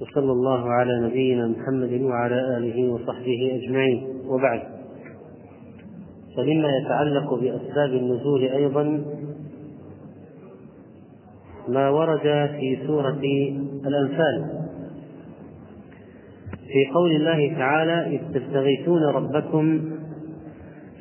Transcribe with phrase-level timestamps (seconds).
[0.00, 4.06] وصلى الله على نبينا محمد وعلى آله وصحبه أجمعين.
[4.26, 4.62] وبعد.
[6.36, 9.04] فمما يتعلق بأسباب النزول أيضا
[11.68, 13.20] ما ورد في سورة
[13.86, 14.62] الأنفال.
[16.50, 19.80] في قول الله تعالى إذ تستغيثون ربكم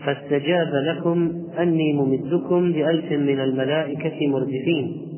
[0.05, 5.10] فاستجاب لكم أني ممدكم بألف من الملائكة مردفين.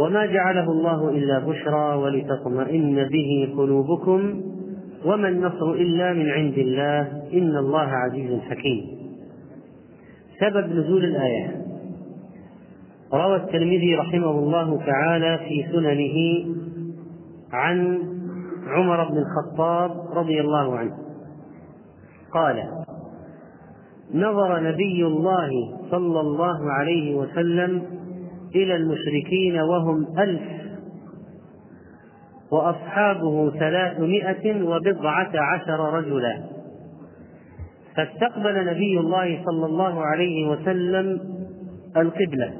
[0.00, 4.42] وما جعله الله إلا بشرى ولتطمئن به قلوبكم
[5.04, 7.00] وما النصر إلا من عند الله
[7.32, 8.84] إن الله عزيز حكيم.
[10.40, 11.66] سبب نزول الآية.
[13.14, 16.46] روى الترمذي رحمه الله تعالى في سننه
[17.52, 17.98] عن
[18.66, 20.96] عمر بن الخطاب رضي الله عنه.
[22.32, 22.62] قال
[24.14, 25.50] نظر نبي الله
[25.90, 27.99] صلى الله عليه وسلم
[28.54, 30.42] إلى المشركين وهم ألف
[32.52, 36.44] وأصحابه ثلاثمائة وبضعة عشر رجلا.
[37.96, 41.20] فاستقبل نبي الله صلى الله عليه وسلم
[41.96, 42.54] القبلة.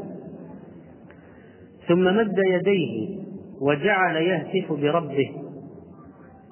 [1.89, 3.21] ثم مد يديه
[3.61, 5.31] وجعل يهتف بربه.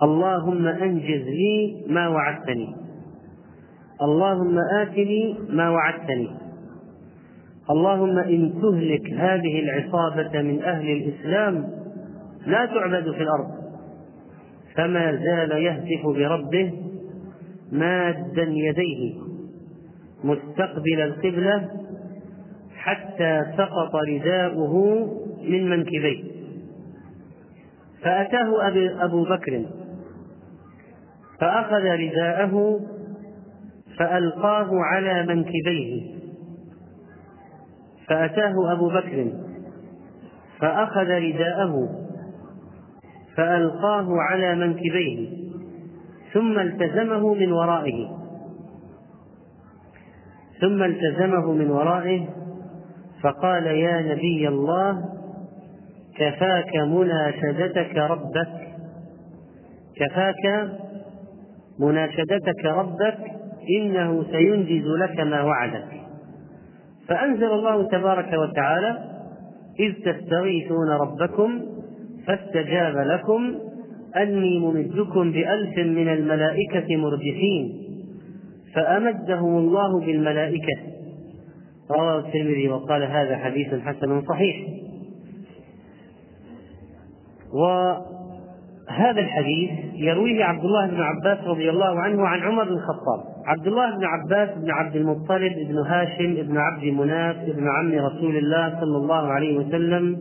[0.03, 2.77] اللهم أنجز لي ما وعدتني.
[4.03, 6.48] اللهم آتني ما وعدتني.
[7.71, 11.69] اللهم إن تهلك هذه العصابة من أهل الإسلام
[12.47, 13.49] لا تعبد في الأرض.
[14.77, 16.73] فما زال يهتف بربه
[17.73, 19.15] مادا يديه
[20.25, 21.69] مستقبل القبلة
[22.77, 25.07] حتى سقط رداؤه
[25.43, 26.25] من منكبيه.
[28.03, 28.69] فأتاه
[29.05, 29.65] أبو بكر
[31.41, 32.81] فأخذ رداءه
[33.99, 36.18] فألقاه على منكبيه.
[38.09, 39.33] فأتاه أبو بكر
[40.61, 41.89] فأخذ رداءه
[43.37, 45.29] فألقاه على منكبيه
[46.33, 48.09] ثم التزمه من ورائه.
[50.61, 52.29] ثم التزمه من ورائه
[53.23, 55.05] فقال يا نبي الله
[56.19, 58.69] كفاك مناشدتك ربك
[59.97, 60.71] كفاك
[61.79, 63.19] مناشدتك ربك
[63.81, 66.08] إنه سينجز لك ما وعدك.
[67.09, 68.99] فأنزل الله تبارك وتعالى
[69.81, 71.61] إذ تستغيثون ربكم
[72.27, 73.55] فاستجاب لكم
[74.17, 77.89] أني ممدكم بألف من الملائكة مردفين
[78.75, 80.79] فأمدهم الله بالملائكة.
[81.91, 84.57] رواه الترمذي وقال هذا حديث حسن صحيح.
[88.99, 93.21] وهذا الحديث يرويه عبد الله بن عباس رضي الله عنه عن عمر بن الخطاب.
[93.47, 98.37] عبد الله بن عباس بن عبد المطلب بن هاشم بن عبد مناف بن عم رسول
[98.37, 100.17] الله صلى الله عليه وسلم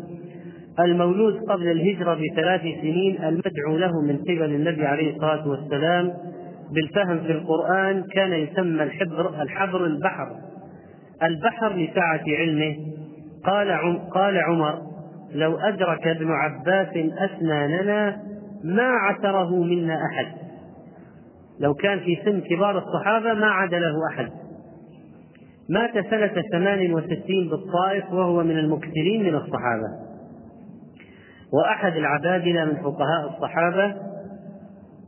[0.79, 6.13] المولود قبل الهجرة بثلاث سنين المدعو له من قبل النبي عليه الصلاة والسلام
[6.71, 10.27] بالفهم في القرآن كان يسمى الحبر الحبر البحر.
[11.23, 12.75] البحر لسعة علمه.
[13.45, 14.81] قال قال عمر
[15.35, 16.87] لو أدرك ابن عباس
[17.19, 18.26] أسناننا
[18.67, 20.27] ما عثره منا أحد.
[21.59, 24.31] لو كان في سن كبار الصحابة ما عاد له أحد.
[25.69, 29.87] مات سنة ثمان وستين بالطائف وهو من المكثرين من الصحابة.
[31.53, 33.95] وأحد العبادلة من فقهاء الصحابة.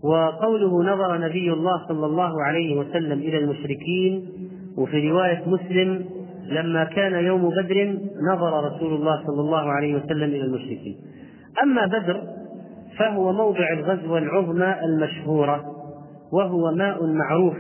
[0.04, 4.30] وقوله نظر نبي الله صلى الله عليه وسلم إلى المشركين.
[4.78, 6.06] وفي رواية مسلم
[6.46, 7.98] لما كان يوم بدر
[8.32, 10.98] نظر رسول الله صلى الله عليه وسلم إلى المشركين.
[11.64, 12.39] أما بدر
[13.00, 15.66] فهو موضع الغزوة العظمى المشهورة
[16.34, 17.58] وهو ماء معروف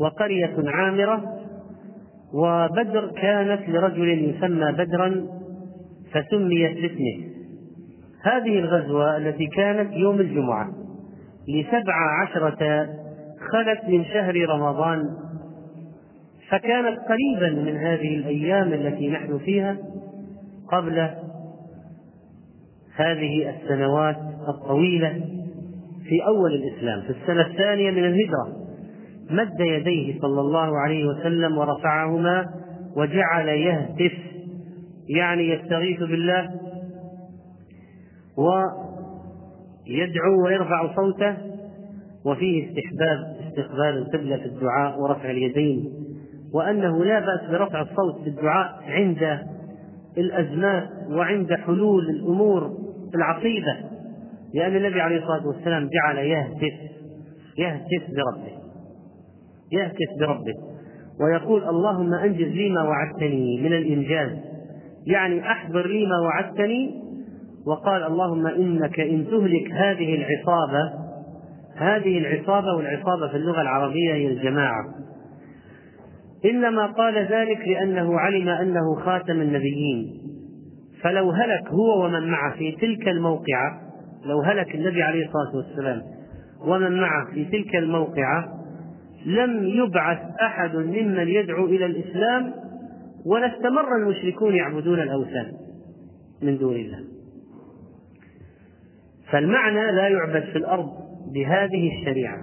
[0.00, 1.22] وقرية عامرة
[2.34, 5.26] وبدر كانت لرجل يسمى بدرا
[6.12, 7.30] فسميت باسمه.
[8.22, 10.68] هذه الغزوة التي كانت يوم الجمعة
[11.48, 12.88] لسبع عشرة
[13.52, 15.08] خلت من شهر رمضان
[16.48, 19.76] فكانت قريبا من هذه الأيام التي نحن فيها
[20.72, 21.10] قبل
[22.96, 24.16] هذه السنوات
[24.50, 25.20] الطويلة
[26.04, 28.60] في أول الإسلام في السنة الثانية من الهجرة.
[29.30, 32.46] مد يديه صلى الله عليه وسلم ورفعهما
[32.96, 34.12] وجعل يهتف
[35.08, 36.50] يعني يستغيث بالله
[39.86, 41.36] ويدعو ويرفع صوته
[42.24, 45.92] وفيه استحباب استقبال القبلة في الدعاء ورفع اليدين
[46.54, 49.38] وأنه لا بأس برفع الصوت بالدعاء عند
[50.18, 52.78] الأزمات وعند حلول الأمور
[53.14, 53.76] العصيبة
[54.54, 56.74] لأن النبي عليه الصلاة والسلام جعل يهتف
[57.58, 58.60] يهتف بربه
[59.72, 60.54] يهتف بربه
[61.20, 64.38] ويقول اللهم أنجز لي ما وعدتني من الإنجاز.
[65.06, 66.90] يعني أحضر لي ما وعدتني
[67.66, 70.92] وقال اللهم إنك إن تهلك هذه العصابة
[71.76, 74.84] هذه العصابة والعصابة في اللغة العربية هي الجماعة.
[76.44, 80.20] إنما قال ذلك لأنه علم أنه خاتم النبيين.
[81.02, 83.89] فلو هلك هو ومن معه في تلك الموقعة
[84.24, 86.02] لو هلك النبي عليه الصلاة والسلام
[86.64, 88.60] ومن معه في تلك الموقعة
[89.26, 92.54] لم يبعث أحد ممن يدعو إلى الإسلام
[93.26, 95.52] ولا استمر المشركون يعبدون الأوثان
[96.42, 96.98] من دون الله.
[99.30, 100.88] فالمعنى لا يعبد في الأرض
[101.34, 102.38] بهذه الشريعة.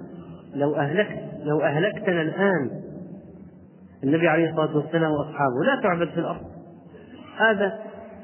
[0.56, 2.70] لو أهلكت لو أهلكتنا الآن
[4.04, 6.46] النبي عليه الصلاة والسلام وأصحابه لا تعبد في الأرض.
[7.38, 7.80] هذا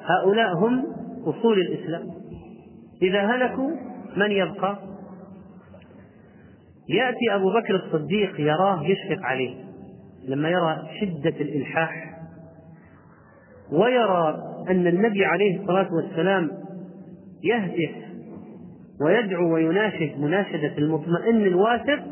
[0.05, 0.83] هؤلاء هم
[1.25, 2.22] أصول الإسلام.
[3.03, 3.71] إذا هلكوا
[4.17, 4.79] من يبقى؟
[6.89, 9.55] يأتي أبو بكر الصديق يراه يشفق عليه
[10.27, 12.19] لما يرى شدة الإلحاح
[13.71, 14.37] ويرى
[14.69, 16.51] أن النبي عليه الصلاة والسلام
[17.43, 17.95] يهتف
[19.01, 22.03] ويدعو ويناشد مناشدة المطمئن الواثق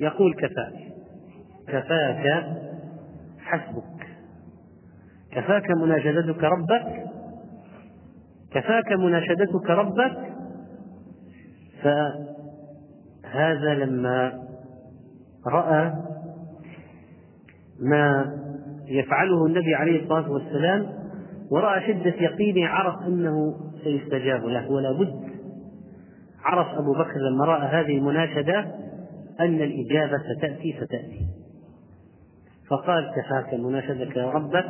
[0.00, 0.74] يقول كفاك
[1.68, 2.44] كفاك
[3.38, 4.06] حسبك
[5.32, 7.13] كفاك مناشدتك ربك
[8.54, 10.16] كفاك مناشدتك ربك
[11.82, 14.44] فهذا لما
[15.46, 15.92] رأى
[17.80, 18.34] ما
[18.86, 20.86] يفعله النبي عليه الصلاة والسلام
[21.50, 23.54] ورأى شدة يقينه عرف أنه
[23.84, 24.70] سيستجاب له.
[24.70, 25.24] ولا بد
[26.44, 28.58] عرف أبو بكر لما رأى هذه المناشدة
[29.40, 31.26] أن الإجابة ستأتي ستأتي
[32.70, 34.66] فقال كفاك مناشدك ربك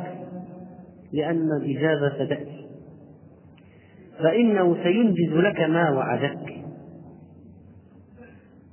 [1.13, 2.64] لأن الإجابة ستأتي.
[4.19, 6.65] فإنه سينجز لك ما وعدك.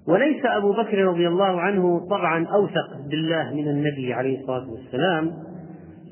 [0.08, 5.32] وليس أبو بكر رضي الله عنه طبعا أوثق بالله من النبي عليه الصلاة والسلام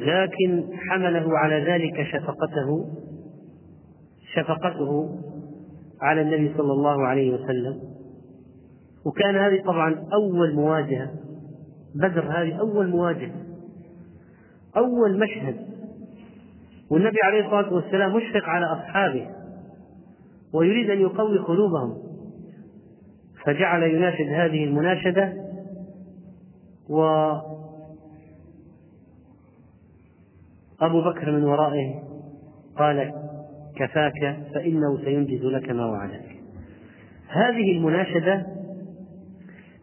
[0.00, 2.86] لكن حمله على ذلك شفقته
[4.34, 5.18] شفقته
[6.02, 7.80] على النبي صلى الله عليه وسلم.
[9.06, 11.10] وكان هذه طبعا أول مواجهة
[11.94, 13.34] بدر هذه أول مواجهة
[14.76, 15.69] أول مشهد
[16.90, 19.26] والنبي عليه الصلاة والسلام مشفق على أصحابه
[20.54, 21.98] ويريد أن يقوي قلوبهم.
[23.44, 25.32] فجعل يناشد هذه المناشدة
[26.88, 27.02] و
[30.80, 32.02] أبو بكر من ورائه
[32.76, 33.12] قال
[33.76, 36.36] كفاك فإنه سينجز لك ما وعدك.
[37.28, 38.46] هذه المناشدة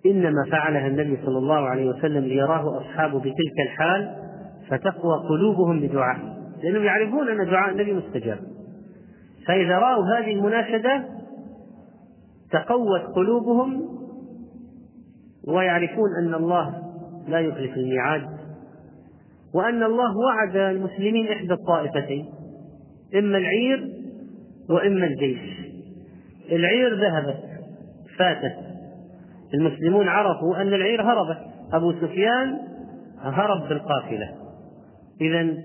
[0.06, 4.16] إنما فعلها النبي صلى الله عليه وسلم ليراه أصحابه بتلك الحال
[4.70, 6.37] فتقوى قلوبهم بدعائه.
[6.64, 8.40] لأنهم يعرفون أن دعاء النبي مستجاب.
[9.48, 11.06] فإذا رأوا هذه المناشدة
[12.52, 13.98] تقوت قلوبهم
[15.48, 16.84] ويعرفون أن الله
[17.28, 18.28] لا يخلف الميعاد
[19.54, 22.26] وأن الله وعد المسلمين إحدى الطائفتين
[23.16, 23.94] إما العير
[24.70, 25.40] وإما الجيش.
[26.52, 27.44] العير ذهبت
[28.18, 28.56] فاتت.
[29.54, 31.38] المسلمون عرفوا أن العير هربت.
[31.74, 32.58] أبو سفيان
[33.22, 34.36] هرب بالقافلة.
[35.22, 35.58] إذا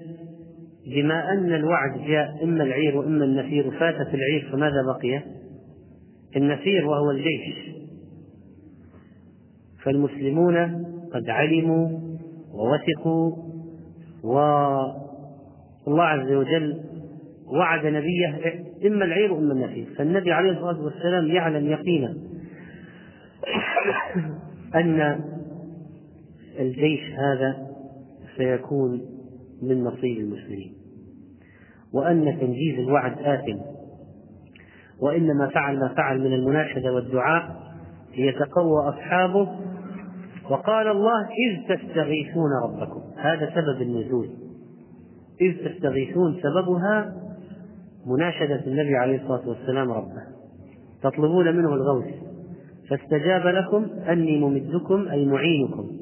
[0.87, 5.23] بما أن الوعد جاء إما العير وإما النفير فاتت العير فماذا بقي؟
[6.37, 7.73] النفير وهو الجيش
[9.85, 10.57] فالمسلمون
[11.13, 11.89] قد علموا
[12.55, 13.53] ووثقوا
[14.25, 16.81] والله عز وجل
[17.47, 18.41] وعد نبيه
[18.87, 22.17] إما العير وإما النفير فالنبي عليه الصلاة والسلام يعلم يقينا
[24.81, 25.21] أن
[26.59, 27.67] الجيش هذا
[28.37, 29.12] سيكون
[29.63, 30.75] من نصيب المسلمين.
[31.93, 33.59] وأن تنجيز الوعد آثم.
[35.01, 37.63] وإنما فعل ما فعل من المناشدة والدعاء
[38.17, 39.49] ليتقوى أصحابه.
[40.51, 43.01] وقال الله إذ تستغيثون ربكم.
[43.17, 44.29] هذا سبب النزول.
[45.41, 47.15] إذ تستغيثون سببها
[48.07, 50.23] مناشدة النبي عليه الصلاة والسلام ربه.
[51.03, 52.15] تطلبون منه الغوث.
[52.91, 56.02] فاستجاب لكم أني ممدكم أي معينكم.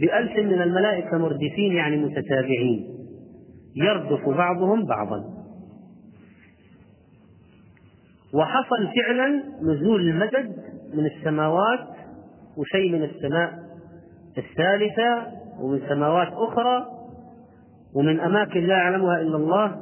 [0.00, 2.86] بألف من الملائكة مردفين يعني متتابعين.
[3.76, 5.24] يردف بعضهم بعضا.
[8.34, 10.56] وحصل فعلا نزول المدد
[10.94, 11.88] من السماوات
[12.56, 13.58] وشيء من السماء
[14.38, 15.26] الثالثة
[15.60, 16.86] ومن سماوات أخرى
[17.94, 19.76] ومن أماكن لا يعلمها إلا الله.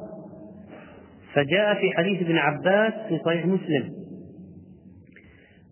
[1.32, 3.92] فجاء في حديث ابن عباس في صحيح مسلم.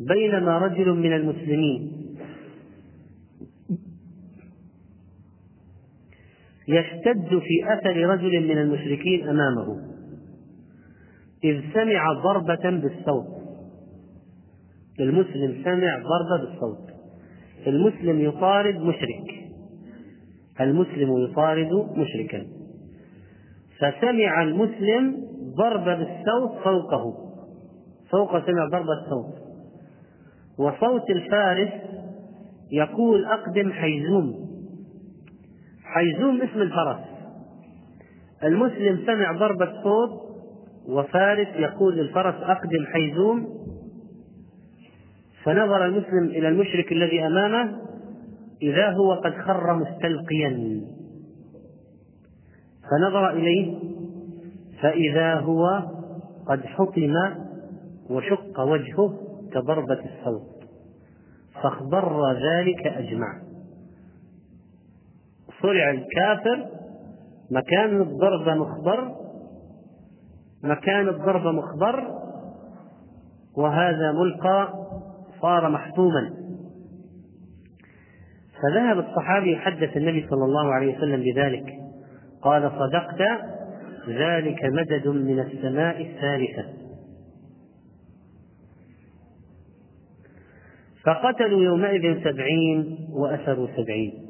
[0.08, 2.03] بينما رجل من المسلمين
[6.68, 9.94] يشتد في أثر رجل من المشركين أمامه.
[11.44, 13.26] إذ سمع ضربة بالصوت.
[15.00, 16.90] المسلم سمع ضربة بالصوت.
[17.66, 19.50] المسلم يطارد مشرك.
[20.60, 22.46] المسلم يطارد مشركا.
[23.78, 25.16] فسمع المسلم
[25.58, 27.14] ضرب بالسوط فوقه.
[28.10, 29.44] فوق سمع ضرب السوط
[30.58, 31.72] وصوت الفارس
[32.72, 34.53] يقول أقدم حيزوم.
[35.94, 37.00] حيزوم اسم الفرس.
[38.44, 40.10] المسلم سمع ضرب الصوت
[40.88, 43.48] وفارس يقول للفرس أقدم حيزوم
[45.42, 47.80] فنظر المسلم إلى المشرك الذي أمامه
[48.62, 50.80] إذا هو قد خر مستلقيا.
[52.90, 53.78] فنظر إليه
[54.82, 55.82] فإذا هو
[56.48, 57.14] قد حطم
[58.10, 59.18] وشق وجهه
[59.52, 60.54] كضربة الصوت.
[61.62, 63.43] فاخضر ذلك أجمع.
[65.64, 66.66] صرع الكافر
[67.50, 69.14] مكان الضربة مخضر
[70.64, 72.04] مكان الضربة مخضر
[73.56, 74.74] وهذا ملقى
[75.42, 76.30] صار محطوما
[78.62, 81.74] فذهب الصحابي يحدث النبي صلى الله عليه وسلم بذلك
[82.42, 83.22] قال صدقت
[84.08, 86.64] ذلك مدد من السماء الثالثة.
[91.04, 94.23] فقتلوا يومئذ سبعين وأسروا سبعين.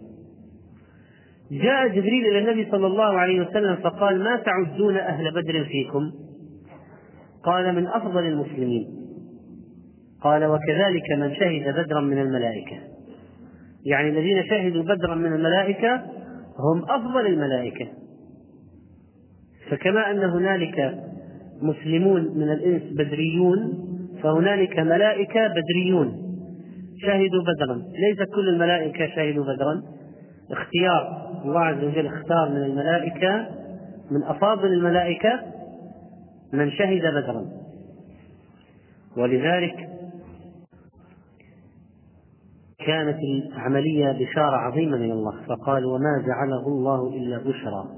[1.51, 6.13] جاء جبريل إلى النبي صلى الله عليه وسلم فقال ما تعدون أهل بدر فيكم؟
[7.45, 8.87] قال من أفضل المسلمين.
[10.23, 12.77] قال وكذلك من شهد بدرا من الملائكة.
[13.87, 15.95] يعني الذين شهدوا بدرا من الملائكة
[16.59, 17.87] هم أفضل الملائكة.
[19.71, 21.05] فكما أن هنالك
[21.63, 23.85] مسلمون من الإنس بدريون
[24.23, 26.25] فهنالك ملائكة بدريون
[27.03, 27.83] شهدوا بدرا.
[28.09, 29.83] ليس كل الملائكة شهدوا بدرا.
[30.51, 33.47] اختيار الله عز وجل اختار من الملائكة
[34.11, 35.41] من أفاضل الملائكة
[36.53, 37.47] من شهد بدرا.
[39.17, 39.89] ولذلك
[42.87, 43.19] كانت
[43.53, 47.89] العملية بشارة عظيمة من الله فقال وما جعله الله إلا بشرى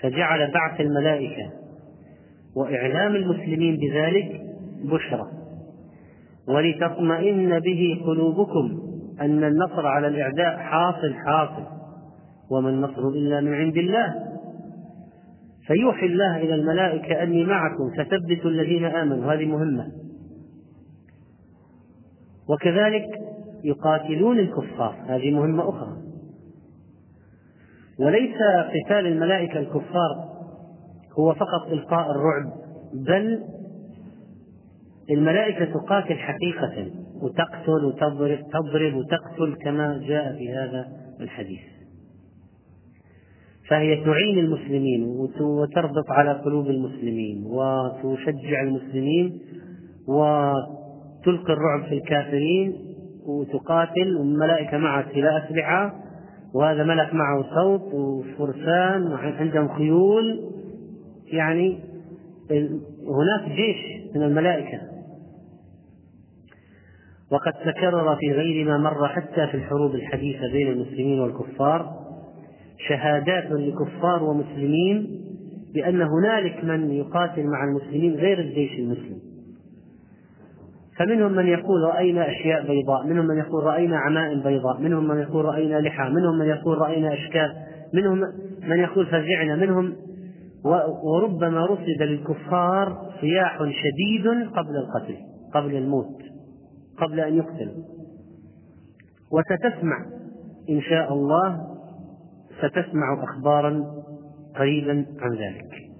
[0.00, 1.52] فجعل بعث الملائكة
[2.56, 4.40] وإعلام المسلمين بذلك
[4.84, 5.28] بشرى.
[6.48, 11.66] ولتطمئن به قلوبكم أن النصر على الإعداء حاصل حاصل.
[12.50, 14.14] وما النصر إلا من عند الله.
[15.66, 19.34] فيوحي الله إلى الملائكة أني معكم فثبتوا الذين آمنوا.
[19.34, 19.86] هذه مهمة.
[22.48, 23.06] وكذلك
[23.64, 24.96] يقاتلون الكفار.
[25.06, 25.96] هذه مهمة أخرى.
[28.00, 28.36] وليس
[28.68, 30.32] قتال الملائكة الكفار
[31.18, 32.52] هو فقط إلقاء الرعب
[32.94, 33.42] بل
[35.10, 37.01] الملائكة تقاتل حقيقة.
[37.22, 40.86] وتقتل وتضرب تضرب وتقتل كما جاء في هذا
[41.20, 41.60] الحديث.
[43.68, 45.04] فهي تعين المسلمين
[45.40, 49.40] وتربط على قلوب المسلمين وتشجع المسلمين
[50.08, 52.72] وتلقي الرعب في الكافرين
[53.26, 55.94] وتقاتل والملائكة معها سلاح أسلحة
[56.54, 60.40] وهذا ملك معه صوت وفرسان وعندهم خيول.
[61.32, 61.78] يعني
[63.06, 64.91] هناك جيش من الملائكة.
[67.32, 71.92] وقد تكرر في غير ما مر حتى في الحروب الحديثة بين المسلمين والكفار
[72.88, 75.20] شهادات لكفار ومسلمين
[75.74, 79.18] بأن هنالك من يقاتل مع المسلمين غير الجيش المسلم.
[80.98, 85.44] فمنهم من يقول رأينا أشياء بيضاء منهم من يقول رأينا عمائم بيضاء منهم من يقول
[85.44, 87.52] رأينا لحى منهم من يقول رأينا أشكال
[87.94, 88.18] منهم
[88.68, 89.92] من يقول فزعنا منهم
[91.04, 95.16] وربما رصد للكفار صياح شديد قبل القتل
[95.54, 96.31] قبل الموت.
[96.98, 97.72] قبل أن يقتل.
[99.32, 100.06] وستسمع
[100.70, 101.60] إن شاء الله
[102.58, 103.84] ستسمع أخبارا
[104.56, 105.92] قريبا عن ذلك.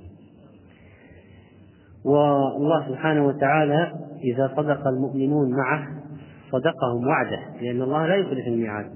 [2.04, 3.92] والله سبحانه وتعالى
[4.24, 5.88] إذا صدق المؤمنون معه
[6.50, 8.90] صدقهم وعده لأن الله لا يخلف الميعاد.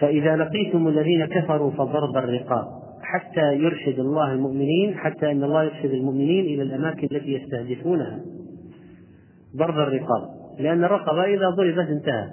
[0.00, 2.66] فإذا لقيتم الذين كفروا فضرب الرقاب
[3.02, 8.20] حتى يرشد الله المؤمنين حتى أن الله يرشد المؤمنين إلى الأماكن التي يستهدفونها.
[9.56, 12.30] ضرب الرقاب لأن الرقبة إذا ضربت انتهى.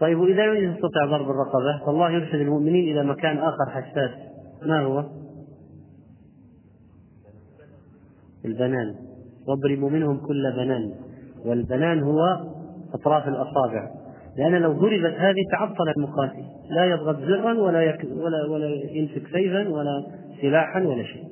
[0.00, 4.10] طيب وإذا لم يستطع ضرب الرقبة فالله يرشد المؤمنين إلى مكان آخر حساس.
[4.62, 5.04] ما هو؟
[8.44, 8.94] البنان.
[9.48, 10.94] واضربوا منهم كل بنان.
[11.46, 12.20] والبنان هو
[12.94, 13.90] أطراف الأصابع.
[14.36, 16.44] لأن لو ضربت هذه تعطل المقاتل.
[16.70, 20.06] لا يضغط زرا ولا يك ولا ولا يمسك سيفا ولا
[20.42, 21.24] سلاحا ولا شيء.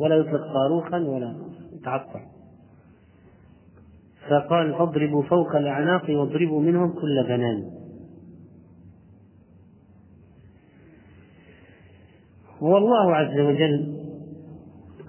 [0.00, 1.34] ولا يطلق صاروخا ولا
[1.72, 2.33] يتعطل.
[4.30, 7.64] فقال فاضربوا فوق الأعناق واضربوا منهم كل بنان.
[12.60, 13.94] والله عز وجل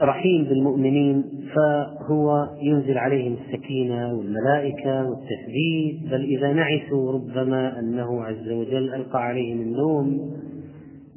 [0.01, 1.24] رحيم بالمؤمنين
[1.55, 9.62] فهو ينزل عليهم السكينة والملائكة والتثبيت بل إذا نعسوا ربما أنه عز وجل ألقى عليهم
[9.62, 10.31] النوم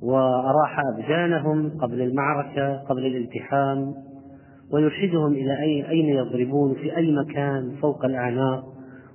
[0.03, 3.95] وأراح أبدانهم قبل المعركة قبل الالتحام.
[4.73, 5.59] ويرشدهم إلى
[5.91, 8.65] أين يضربون في أي مكان فوق الأعناق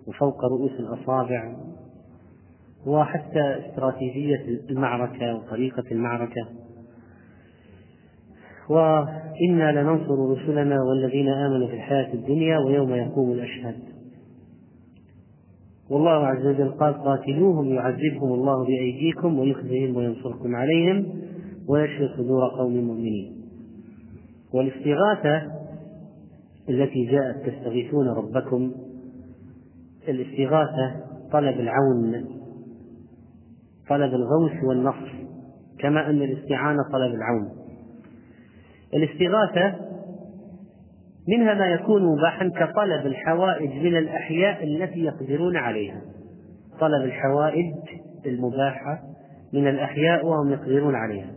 [0.07, 1.55] وفوق رؤوس الأصابع.
[2.87, 6.47] وحتى استراتيجية المعركة وطريقة المعركة.
[8.69, 13.79] وإنا لننصر رسلنا والذين آمنوا في الحياة الدنيا ويوم يقوم الأشهاد.
[15.89, 21.05] والله عز وجل قال قاتلوهم يعذبهم الله بأيديكم ويخزيهم وينصركم عليهم
[21.67, 23.32] ويشفي صدور قوم مؤمنين.
[24.53, 25.51] والاستغاثة
[26.69, 28.71] التي جاءت تستغيثون ربكم
[30.07, 30.95] الاستغاثة
[31.31, 32.25] طلب العون
[33.89, 35.13] طلب الغوث والنصر
[35.79, 37.49] كما أن الاستعانة طلب العون.
[38.93, 39.75] الاستغاثة
[41.27, 46.01] منها ما يكون مباحا كطلب الحوائج من الأحياء التي يقدرون عليها.
[46.79, 47.73] طلب الحوائج
[48.25, 49.03] المباحة
[49.53, 51.31] من الأحياء وهم يقدرون عليها.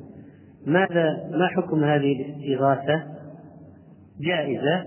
[0.67, 3.03] ماذا ما حكم هذه الاستغاثة؟
[4.21, 4.85] جائزة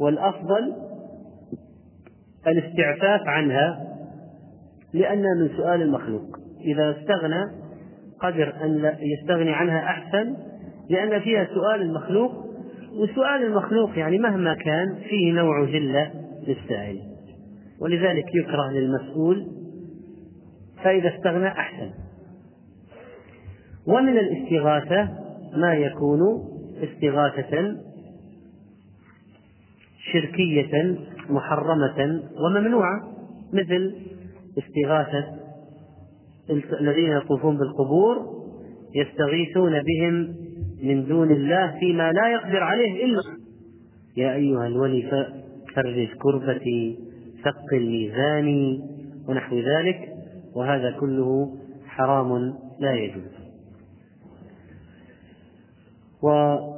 [0.00, 0.72] والأفضل
[2.46, 3.86] الاستعفاف عنها
[4.94, 6.36] لأنها من سؤال المخلوق.
[6.60, 7.44] إذا استغنى
[8.20, 10.36] قدر أن يستغني عنها أحسن
[10.90, 12.32] لأن فيها سؤال المخلوق
[12.92, 16.10] وسؤال المخلوق يعني مهما كان فيه نوع ذلة
[16.46, 17.00] للسائل.
[17.80, 19.46] ولذلك يكره للمسؤول
[20.84, 21.90] فإذا استغنى أحسن.
[23.90, 25.08] ومن الاستغاثة
[25.56, 26.20] ما يكون
[26.82, 27.76] استغاثة
[30.12, 30.98] شركية
[31.30, 33.00] محرمة وممنوعة
[33.52, 33.94] مثل
[34.58, 35.24] استغاثة
[36.80, 38.16] الذين يطوفون بالقبور
[38.94, 40.34] يستغيثون بهم
[40.82, 43.20] من دون الله فيما لا يقدر عليه إلا
[44.16, 45.02] يا أيها الولي
[45.74, 46.98] فرج كربتي
[47.44, 48.80] ثقل ميزاني
[49.28, 50.08] ونحو ذلك
[50.56, 51.56] وهذا كله
[51.86, 53.39] حرام لا يجوز.
[56.22, 56.76] وفي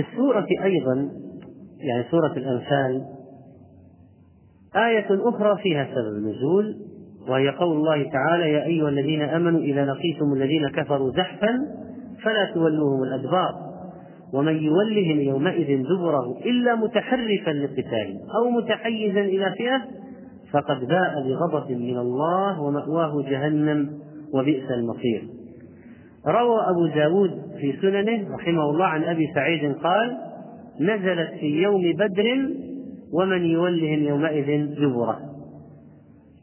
[0.00, 1.10] السورة أيضا
[1.78, 3.04] يعني سورة الأنفال
[4.76, 6.76] آية أخرى فيها سبب نزول
[7.28, 11.58] وهي قول الله تعالى يا أيها الذين آمنوا إذا لقيتم الذين كفروا زحفا
[12.22, 13.64] فلا تولوهم الأدبار
[14.32, 19.82] ومن يولهم يومئذ دبره إلا متحرفا لقتال أو متحيزا إلى فئة
[20.52, 23.90] فقد باء بغضب من الله ومأواه جهنم
[24.34, 25.28] وبئس المصير.
[26.26, 30.16] روى أبو داود في سننه رحمه الله عن أبي سعيد قال
[30.80, 32.50] نزلت في يوم بدر
[33.12, 35.20] ومن يولهم يومئذ دبره.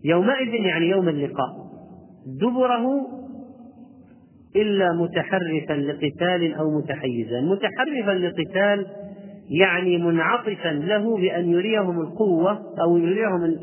[0.05, 1.49] يومئذ يعني يوم اللقاء.
[2.41, 2.87] دبره
[4.55, 7.41] إلا متحرفا لقتال أو متحيزا.
[7.41, 8.85] متحرفا لقتال
[9.49, 13.57] يعني منعطفا له بأن يريهم القوة أو يريهم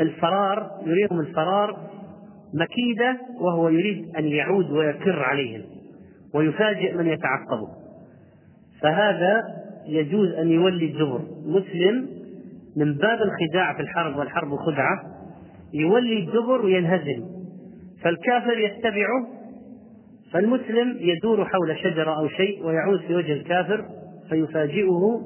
[0.00, 1.76] الفرار يريهم الفرار
[2.54, 5.62] مكيدة وهو يريد أن يعود ويكر عليهم
[6.34, 7.68] ويفاجئ من يتعقبه.
[8.80, 9.42] فهذا
[9.86, 12.08] يجوز أن يولي الدبر مسلم
[12.76, 15.02] من باب الخداع في الحرب والحرب خدعة
[15.74, 17.24] يولي الدبر وينهزم.
[18.02, 19.26] فالكافر يتبعه
[20.32, 23.84] فالمسلم يدور حول شجرة أو شيء ويعود في وجه الكافر
[24.28, 25.20] فيفاجئه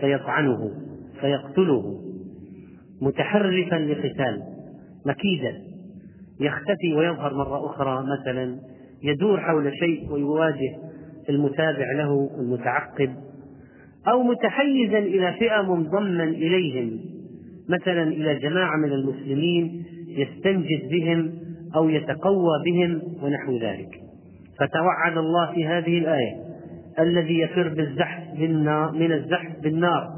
[0.00, 0.70] فيطعنه
[1.20, 2.00] فيقتله.
[3.02, 4.42] متحرفا لقتال.
[5.06, 5.73] مكيدا.
[6.40, 8.58] يختفي ويظهر مرة أخرى مثلا
[9.02, 10.76] يدور حول شيء ويواجه
[11.28, 13.14] المتابع له المتعقب
[14.08, 17.00] أو متحيزا إلى فئة منضما إليهم
[17.68, 21.32] مثلا إلى جماعة من المسلمين يستنجد بهم
[21.76, 23.88] أو يتقوى بهم ونحو ذلك.
[24.60, 26.44] فتوعد الله في هذه الآية
[26.98, 30.08] الذي يفر بالزحف بالنار من الزحف بالنار.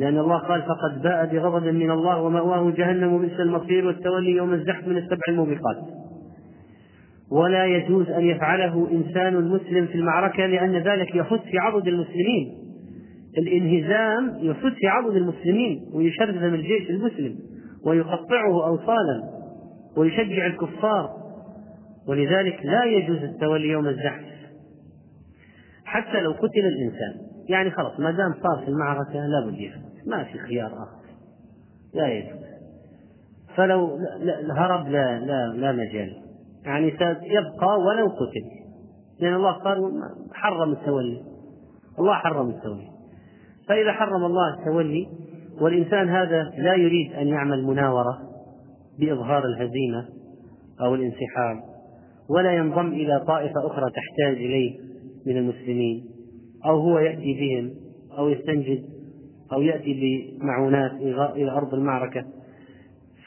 [0.00, 4.88] لأن الله قال فقد باء بغضب من الله ومأواه جهنم وبئس المصير والتولي يوم الزحف
[4.88, 5.76] من السبع الموبقات.
[7.32, 12.58] ولا يجوز أن يفعله إنسان مسلم في المعركة لأن ذلك يحث في عضد المسلمين.
[13.38, 17.36] الإنهزام يحث في عضد المسلمين ويشرذم الجيش المسلم
[17.86, 19.22] ويقطعه أوصالا
[19.96, 21.10] ويشجع الكفار.
[22.08, 24.24] ولذلك لا يجوز التولي يوم الزحف
[25.84, 27.30] حتى لو قتل الإنسان.
[27.48, 31.00] يعني خلاص ما دام صار في المعركة لا بد ما في خيار آخر.
[31.94, 32.40] لا يجوز.
[33.56, 33.98] فلو
[34.50, 36.16] هرب لا لا لا مجال.
[36.64, 36.86] يعني
[37.22, 38.60] يبقى ولو قتل
[39.20, 39.78] لأن الله قال
[40.32, 41.22] حرم التولي.
[41.98, 42.88] الله حرم التولي.
[43.68, 45.08] فإذا حرم الله التولي
[45.60, 48.18] والإنسان هذا لا يريد أن يعمل مناورة
[48.98, 50.08] بإظهار الهزيمة
[50.80, 51.56] أو الانسحاب
[52.30, 54.78] ولا ينضم إلى طائفة أخرى تحتاج إليه
[55.26, 56.04] من المسلمين
[56.66, 57.74] أو هو يأتي بهم
[58.18, 58.84] أو يستنجد
[59.52, 59.92] أو يأتي
[60.40, 60.92] بمعونات
[61.36, 62.24] إلى أرض المعركة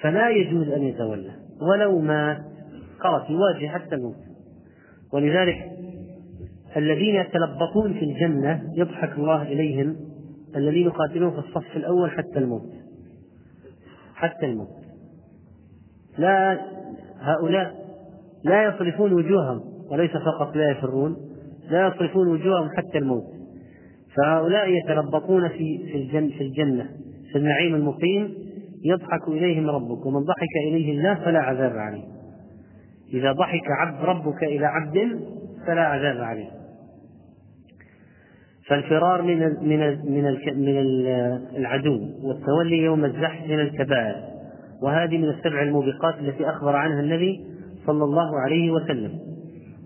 [0.02, 1.32] فلا يجوز أن يتولى.
[1.62, 2.42] ولو مات
[3.00, 4.16] خلاص يواجه حتى الموت.
[5.14, 5.72] ولذلك
[6.78, 9.96] الذين يتلبطون في الجنة يضحك الله إليهم
[10.56, 12.70] الذين يقاتلون في الصف الأول حتى الموت.
[14.16, 14.70] حتى الموت.
[16.18, 16.62] لا
[17.20, 17.84] هؤلاء
[18.44, 21.18] لا يصرفون وجوههم وليس فقط لا يفرون
[21.70, 23.33] لا يصرفون وجوههم حتى الموت.
[24.18, 26.90] فهؤلاء يتربطون في في الجنة, في الجنة.
[27.32, 28.34] في النعيم المقيم
[28.84, 32.04] يضحك إليهم ربك ومن ضحك إليه الله فلا عذاب عليه.
[33.14, 35.20] إذا ضحك عبد ربك إلى عبد
[35.68, 36.50] فلا عذاب عليه.
[38.68, 40.24] فالفرار من من من
[40.56, 40.78] من
[41.56, 44.16] العدو والتولي يوم الزحف من الكبائر.
[44.84, 47.46] وهذه من السبع الموبقات التي أخبر عنها النبي
[47.86, 49.20] صلى الله عليه وسلم.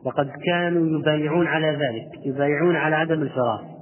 [0.06, 3.77] وقد كانوا يبايعون على ذلك يبايعون على عدم الفرار.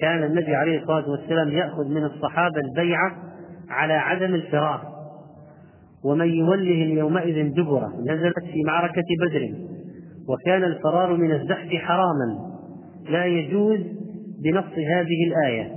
[0.00, 3.16] كان النبي عليه الصلاة والسلام يأخذ من الصحابة البيعة
[3.70, 4.80] على عدم الفرار.
[6.04, 9.48] ومن يوله يومئذ دبرة نزلت في معركة بدر.
[10.28, 12.58] وكان الفرار من الزحف حراما.
[13.10, 13.80] لا يجوز
[14.44, 15.72] بنص هذه الآية.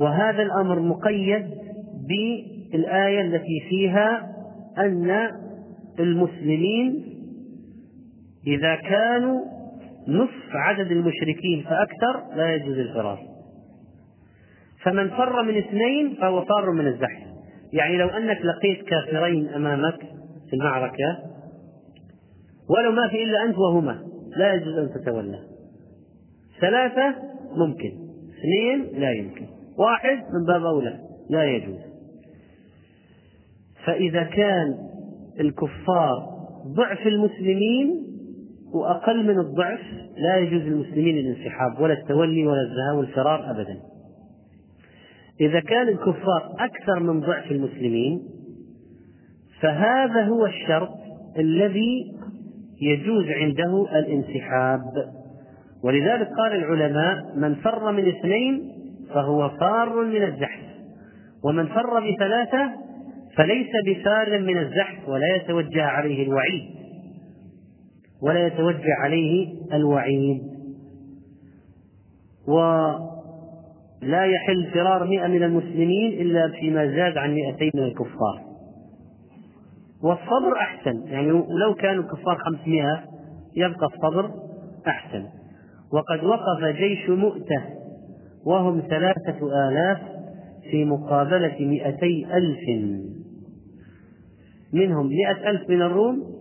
[0.00, 1.46] وهذا الأمر مقيد
[2.08, 4.32] بالآية التي فيها
[4.78, 5.30] أن
[6.00, 7.04] المسلمين
[8.46, 9.40] إذا كانوا
[10.08, 13.18] نصف عدد المشركين فأكثر لا يجوز الفرار.
[14.82, 17.22] فمن فر من اثنين فهو فار من الزحف.
[17.72, 19.98] يعني لو أنك لقيت كافرين أمامك
[20.50, 21.18] في المعركة
[22.70, 24.02] ولو ما في إلا أنت وهما
[24.36, 25.38] لا يجوز أن تتولى.
[26.60, 27.14] ثلاثة
[27.56, 27.92] ممكن
[28.38, 29.46] اثنين لا يمكن
[29.78, 30.98] واحد من باب أولى
[31.30, 31.78] لا يجوز.
[33.84, 34.74] فإذا كان
[35.40, 36.32] الكفار
[36.66, 38.11] ضعف المسلمين
[38.74, 39.80] وأقل من الضعف
[40.16, 43.76] لا يجوز للمسلمين الانسحاب ولا التولي ولا الذهاب والفرار أبدا.
[45.40, 48.22] إذا كان الكفار أكثر من ضعف المسلمين
[49.60, 50.94] فهذا هو الشرط
[51.38, 52.12] الذي
[52.82, 54.82] يجوز عنده الانسحاب.
[55.84, 58.72] ولذلك قال العلماء من فر من اثنين
[59.14, 60.62] فهو فار من الزحف
[61.44, 62.70] ومن فر بثلاثة
[63.36, 66.81] فليس بفار من الزحف ولا يتوجه عليه الوعيد.
[68.22, 70.42] ولا يتوجه عليه الوعيد.
[72.48, 78.42] ولا يحل فرار مئة من المسلمين إلا فيما زاد عن مئتين من الكفار.
[80.02, 81.02] والصبر أحسن.
[81.06, 83.04] يعني ولو كانوا الكفار خمسمائة
[83.56, 84.30] يبقى الصبر
[84.86, 85.24] أحسن.
[85.92, 87.62] وقد وقف جيش مؤتة
[88.46, 89.98] وهم ثلاثة آلاف
[90.70, 92.92] في مقابلة مئتي ألف.
[94.72, 96.31] منهم مئة ألف من الروم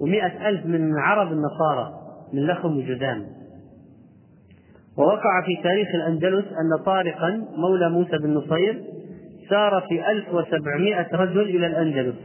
[0.00, 1.92] ومئة ألف من عرب النصارى
[2.32, 3.26] من لخم وجذام
[4.98, 8.82] ووقع في تاريخ الأندلس أن طارقا مولى موسى بن نصير
[9.50, 12.16] سار في 1700 رجل إلى الأندلس.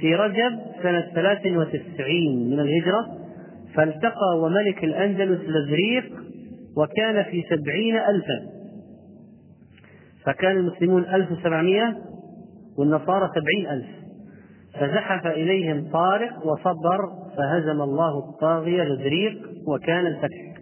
[0.00, 3.06] في رجب سنة 93 من الهجرة
[3.74, 6.04] فالتقى وملك الأندلس لزريق
[6.76, 8.54] وكان في سبعين ألفا.
[10.24, 11.96] فكان المسلمون ألف وسبعمائة
[12.78, 14.03] والنصارى سبعين ألف.
[14.80, 16.98] فزحف إليهم طارق وصبر
[17.36, 20.54] فهزم الله الطاغية لزريق وكان الفتح.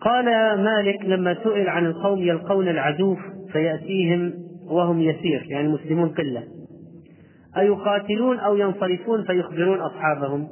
[0.00, 0.24] قال
[0.64, 3.16] مالك لما سئل عن القوم يلقون العدو
[3.52, 4.32] فيأتيهم
[4.64, 6.42] وهم يسير يعني المسلمون قلة.
[7.56, 10.48] أيقاتلون أو ينصرفون فيخبرون أصحابهم.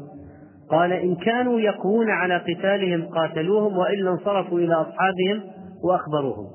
[0.70, 5.42] قال إن كانوا يقوون على قتالهم قاتلوهم وإلا انصرفوا إلى أصحابهم
[5.84, 6.46] وأخبروهم.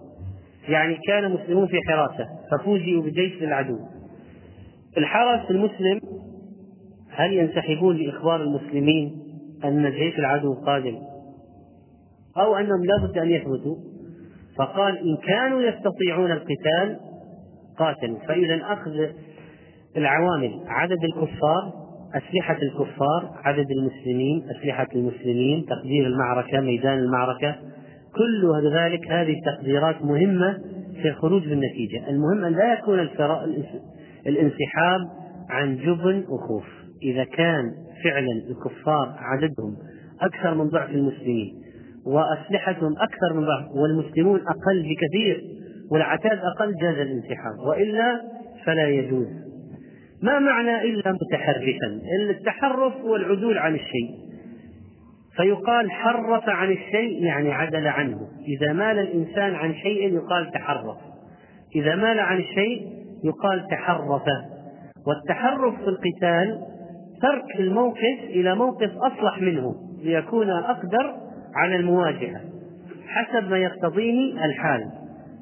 [0.67, 3.79] يعني كان المسلمون في حراسة ففوجئوا بجيش العدو.
[4.97, 5.99] الحرس المسلم
[7.09, 9.13] هل ينسحبون لإخبار المسلمين
[9.65, 10.97] أن جيش العدو قادم؟
[12.37, 13.75] أو أنهم لابد أن يثبتوا
[14.57, 16.99] فقال إن كانوا يستطيعون القتال
[17.79, 18.19] قاتلوا.
[18.27, 18.91] فإذا أخذ
[19.97, 27.55] العوامل عدد الكفار أسلحة الكفار عدد المسلمين أسلحة المسلمين تقدير المعركة ميدان المعركة
[28.15, 30.59] كل ذلك هذه التقديرات مهمة
[31.01, 32.09] في الخروج بالنتيجة.
[32.09, 32.99] المهم أن لا يكون
[34.27, 35.01] الانسحاب
[35.49, 36.65] عن جبن وخوف.
[37.03, 37.71] إذا كان
[38.03, 39.77] فعلا الكفار عددهم
[40.21, 41.53] أكثر من ضعف المسلمين
[42.05, 45.43] وأسلحتهم أكثر من ضعف والمسلمون أقل بكثير
[45.91, 47.59] والعتاد أقل جاز الانسحاب.
[47.67, 48.21] وإلا
[48.65, 49.27] فلا يجوز.
[50.21, 54.32] ما معنى إلا متحرفا؟ التحرف هو العدول عن الشيء.
[55.37, 58.17] فيقال حرف عن الشيء يعني عدل عنه.
[58.47, 60.97] إذا مال الإنسان عن شيء يقال تحرف.
[61.75, 62.87] إذا مال عن الشيء
[63.23, 64.23] يقال تحرف.
[65.07, 66.61] والتحرف في القتال
[67.21, 71.13] ترك الموقف إلى موقف أصلح منه ليكون أقدر
[71.55, 72.41] على المواجهة
[73.07, 74.83] حسب ما يقتضيه الحال.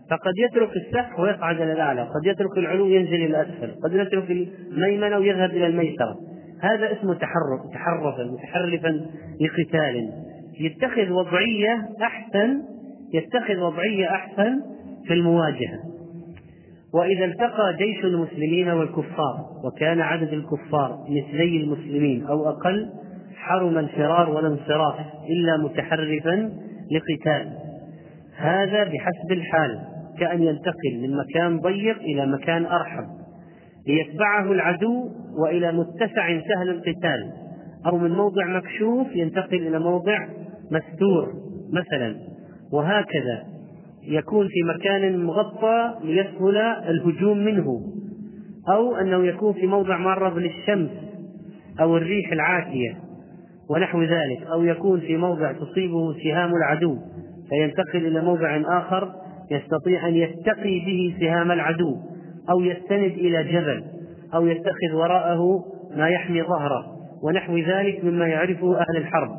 [0.10, 5.18] فقد يترك السفح ويصعد إلى الأعلى قد يترك العلو ينزل إلى الأسفل قد يترك الميمنة
[5.18, 6.16] ويذهب إلى الميسرة.
[6.62, 9.06] هذا اسمه تحرك تحرفا متحرفا
[9.42, 10.10] لقتال.
[10.60, 12.62] يتخذ وضعية أحسن
[13.14, 14.62] يتخذ وضعية أحسن
[15.08, 15.80] في المواجهة.
[16.94, 22.90] وإذا التقى جيش المسلمين والكفار وكان عدد الكفار مثلي المسلمين أو أقل
[23.36, 24.96] حرم الفرار والانصراف
[25.30, 26.52] إلا متحرفا
[26.92, 27.58] لقتال.
[28.38, 29.80] هذا بحسب الحال
[30.20, 33.21] كأن ينتقل من مكان ضيق إلى مكان أرحب
[33.88, 35.10] ليتبعه العدو
[35.44, 37.32] وإلى متسع سهل القتال.
[37.86, 40.28] أو من موضع مكشوف ينتقل إلى موضع
[40.72, 41.34] مستور
[41.74, 42.16] مثلا.
[42.74, 43.44] وهكذا
[44.08, 46.58] يكون في مكان مغطى ليسهل
[46.90, 47.82] الهجوم منه.
[48.70, 50.90] أو أنه يكون في موضع معرض للشمس
[51.80, 52.98] أو الريح العاتية
[53.70, 54.48] ونحو ذلك.
[54.52, 56.98] أو يكون في موضع تصيبه سهام العدو
[57.50, 59.12] فينتقل إلى موضع آخر
[59.52, 62.11] يستطيع أن يتقي به سهام العدو.
[62.50, 63.84] أو يستند إلى جبل
[64.34, 65.64] أو يتخذ وراءه
[65.96, 66.86] ما يحمي ظهره
[67.24, 69.30] ونحو ذلك مما يعرفه أهل الحرب.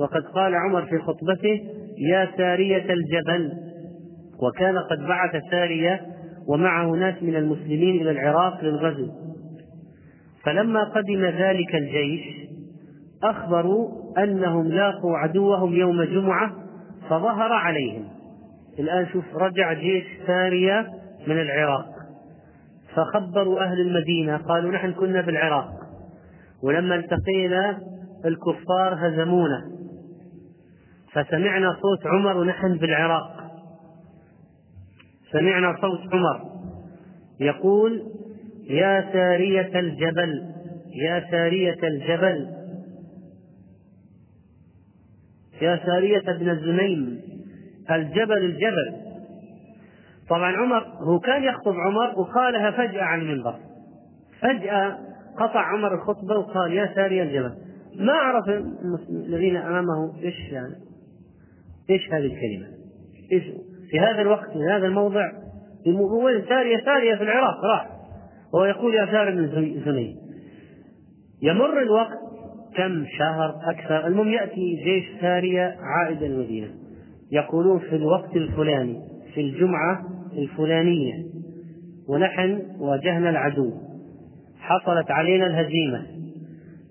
[0.00, 1.60] وقد قال عمر في خطبته
[1.98, 3.52] يا سارية الجبل.
[4.42, 6.00] وكان قد بعث سارية
[6.48, 9.08] ومعه ناس من المسلمين إلى العراق للغزو.
[10.44, 12.22] فلما قدم ذلك الجيش
[13.24, 16.52] أخبروا أنهم لاقوا عدوهم يوم جمعة
[17.08, 18.04] فظهر عليهم.
[18.78, 20.86] الآن شوف رجع جيش سارية
[21.26, 21.99] من العراق.
[22.94, 25.70] فخبروا أهل المدينة قالوا نحن كنا بالعراق
[26.62, 27.78] ولما التقينا
[28.24, 29.70] الكفار هزمونا.
[31.12, 33.40] فسمعنا صوت عمر ونحن بالعراق
[35.32, 36.40] سمعنا صوت عمر
[37.40, 38.02] يقول
[38.70, 40.42] يا سارية الجبل
[40.94, 42.48] يا سارية الجبل.
[45.62, 47.20] يا سارية ابن الزنيم
[47.90, 49.09] الجبل الجبل.
[50.30, 53.54] طبعا عمر هو كان يخطب عمر وقالها فجأة عن المنبر.
[54.40, 54.98] فجأة
[55.38, 57.54] قطع عمر الخطبة وقال يا ساري الجبل
[57.96, 58.48] ما عرف
[59.10, 60.74] الذين أمامه إيش يعني
[61.90, 62.66] إيش هذه الكلمة؟
[63.32, 63.44] إيش؟
[63.90, 65.32] في هذا الوقت في هذا الموضع
[66.24, 67.90] وين سارية سارية في العراق راح.
[68.54, 69.46] وهو يقول يا ساري بن
[69.84, 70.16] زني
[71.42, 72.18] يمر الوقت
[72.76, 76.68] كم شهر أكثر؟ المهم يأتي جيش سارية عائد المدينة.
[77.32, 79.00] يقولون في الوقت الفلاني
[79.34, 81.14] في الجمعة الفلانية.
[82.08, 83.72] ونحن واجهنا العدو.
[84.58, 86.06] حصلت علينا الهزيمة.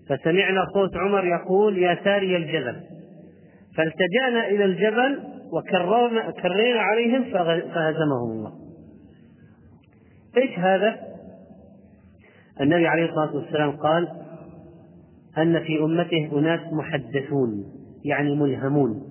[0.10, 2.76] فسمعنا صوت عمر يقول يا ساري الجبل.
[3.78, 5.20] فالتجأنا إلى الجبل
[5.54, 7.24] وكررنا كرينا عليهم
[7.74, 8.52] فهزمهم الله.
[10.38, 11.00] إيش هذا؟
[12.62, 14.08] النبي عليه الصلاة والسلام قال
[15.38, 17.64] أن في أمته أناس محدثون
[18.06, 19.02] يعني ملهمون.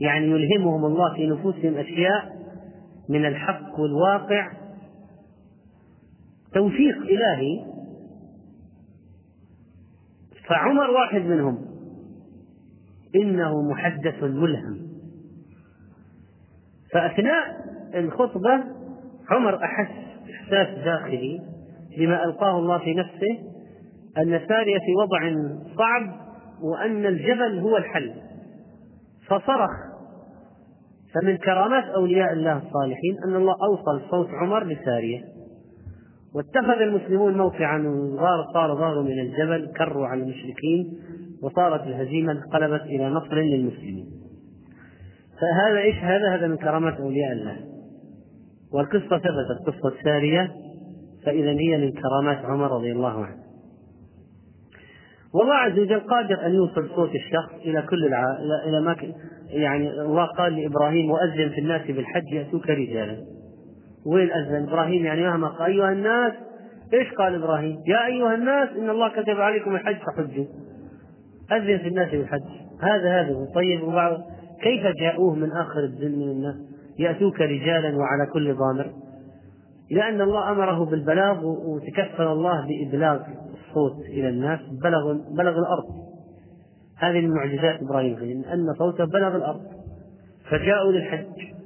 [0.00, 2.35] يعني يلهمهم الله في نفوسهم أشياء
[3.08, 4.52] من الحق والواقع.
[6.54, 7.64] توفيق إلهي.
[10.48, 11.66] فعمر واحد منهم.
[13.14, 14.86] إنه محدث ملهم.
[16.92, 17.64] فأثناء
[17.94, 18.64] الخطبة
[19.30, 19.90] عمر أحس
[20.34, 21.40] إحساس داخلي
[21.98, 23.56] بما ألقاه الله في نفسه
[24.18, 25.32] أن سارية في وضع
[25.78, 26.20] صعب
[26.62, 28.14] وأن الجبل هو الحل.
[29.26, 29.70] فصرخ
[31.16, 35.24] فمن كرامات أولياء الله الصالحين أن الله أوصل صوت عمر لسارية
[36.34, 40.98] واتخذ المسلمون موقعا وغار صار ظهروا من الجبل كروا على المشركين
[41.42, 44.06] وصارت الهزيمة انقلبت إلى نصر للمسلمين.
[45.40, 47.56] فهذا إيش؟ هذا؟ هذا من كرامات أولياء الله.
[48.72, 50.52] والقصة ثبتت قصة سارية
[51.24, 53.45] فإذا هي من كرامات عمر رضي الله عنه.
[55.38, 58.24] والله عز وجل قادر أن يوصل صوت الشخص إلى كل الع...
[58.66, 58.96] إلى ما
[59.50, 63.16] يعني الله قال لإبراهيم وأذن في الناس بالحج يأتوك رجالا.
[64.06, 66.32] وين أذن؟ إبراهيم يعني مهما قال أيها الناس
[66.94, 70.44] إيش قال إبراهيم؟ يا أيها الناس إن الله كتب عليكم الحج فحجوا.
[71.52, 72.42] أذن في الناس بالحج.
[72.82, 74.18] هذا هذا طيب وبعض
[74.62, 76.54] كيف جاءوه من آخر الدنيا الناس؟
[76.98, 78.90] يأتوك رجالا وعلى كل ضامر.
[79.90, 83.20] لأن الله أمره بالبلاغ وتكفل الله بإبلاغ.
[83.76, 85.84] الصوت إلى الناس بلغ بلغ الأرض.
[86.96, 89.60] هذه من معجزات إبراهيم إن أن صوته بلغ الأرض
[90.50, 91.56] فجاءوا للحج.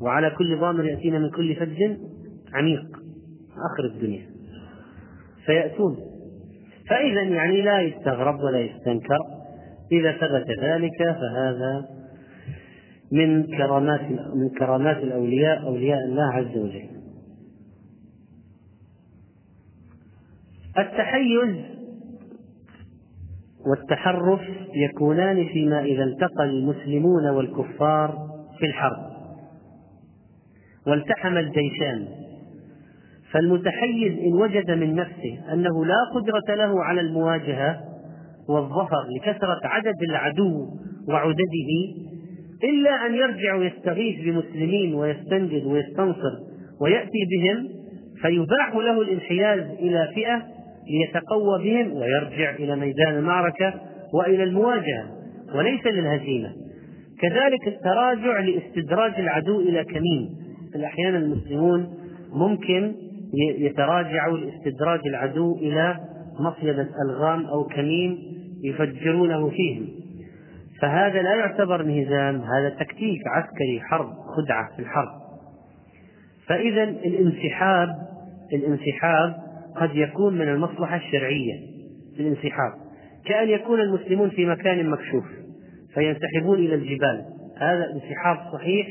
[0.00, 1.82] وعلى كل ضامر يأتينا من كل فج
[2.54, 2.86] عميق
[3.72, 4.26] آخر الدنيا.
[5.46, 5.96] فيأتون.
[6.90, 9.18] فإذا يعني لا يستغرب ولا يستنكر.
[9.92, 11.88] إذا ثبت ذلك فهذا
[13.12, 14.00] من كرامات
[14.34, 16.97] من كرامات الأولياء أولياء الله عز وجل.
[20.78, 21.54] التحيز
[23.66, 24.40] والتحرف
[24.74, 28.18] يكونان فيما إذا التقى المسلمون والكفار
[28.58, 29.08] في الحرب.
[30.86, 32.08] والتحم الجيشان.
[33.32, 37.80] فالمتحيز إن وجد من نفسه أنه لا قدرة له على المواجهة
[38.48, 40.66] والظفر لكثرة عدد العدو
[41.08, 41.70] وعدده
[42.64, 46.38] إلا أن يرجع ويستغيث بمسلمين ويستنجد ويستنصر
[46.80, 47.68] ويأتي بهم
[48.22, 50.42] فيباح له الانحياز إلى فئة
[50.90, 53.74] ليتقوى بهم ويرجع إلى ميدان المعركة
[54.14, 55.06] وإلى المواجهة
[55.54, 56.52] وليس للهزيمة.
[57.20, 60.28] كذلك التراجع لاستدراج العدو إلى كمين.
[60.84, 61.94] أحيانا المسلمون
[62.32, 62.94] ممكن
[63.58, 65.96] يتراجعوا لاستدراج العدو إلى
[66.40, 68.18] مصيدة ألغام أو كمين
[68.64, 69.88] يفجرونه فيهم.
[70.82, 75.18] فهذا لا يعتبر انهزام هذا تكتيك عسكري حرب خدعة في الحرب.
[76.46, 77.88] فإذا الانسحاب
[78.52, 79.47] الانسحاب
[79.80, 81.54] قد يكون من المصلحة الشرعية
[82.16, 82.72] في الانسحاب.
[83.26, 85.24] كأن يكون المسلمون في مكان مكشوف
[85.94, 87.24] فينسحبون إلى الجبال.
[87.56, 88.86] هذا انسحاب صحيح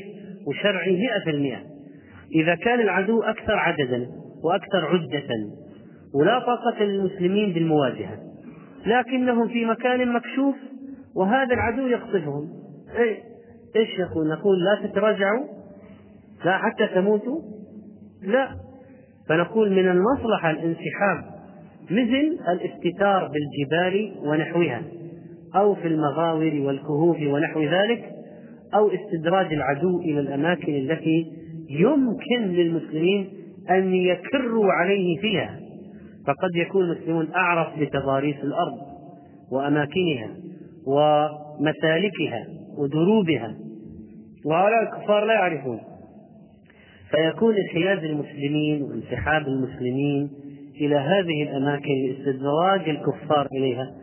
[0.46, 1.58] وشرعي مئة في المئة.
[2.34, 4.06] إذا كان العدو أكثر عددا
[4.44, 5.28] وأكثر عدة
[6.14, 8.18] ولا طاقة للمسلمين بالمواجهة
[8.86, 10.54] لكنهم في مكان مكشوف
[11.16, 12.48] وهذا العدو يقصفهم
[13.76, 15.46] إيش يقول؟ نقول لا تتراجعوا
[16.44, 17.42] لا حتى تموتوا
[18.22, 18.67] لا.
[19.28, 21.24] فنقول من المصلحة الانسحاب
[21.90, 24.82] مثل الاستتار بالجبال ونحوها
[25.56, 28.04] أو في المغاور والكهوف ونحو ذلك
[28.74, 31.26] أو استدراج العدو إلى الأماكن التي
[31.70, 33.28] يمكن للمسلمين
[33.70, 35.60] أن يكروا عليه فيها.
[36.26, 38.78] فقد يكون المسلمون أعرف بتضاريس الأرض
[39.52, 40.30] وأماكنها
[40.86, 42.46] ومسالكها
[42.78, 43.54] ودروبها
[44.46, 45.80] وهؤلاء الكفار لا يعرفون.
[47.10, 50.30] فيكون انحياز المسلمين وانسحاب المسلمين
[50.80, 53.94] إلى هذه الأماكن لاستدراج الكفار إليها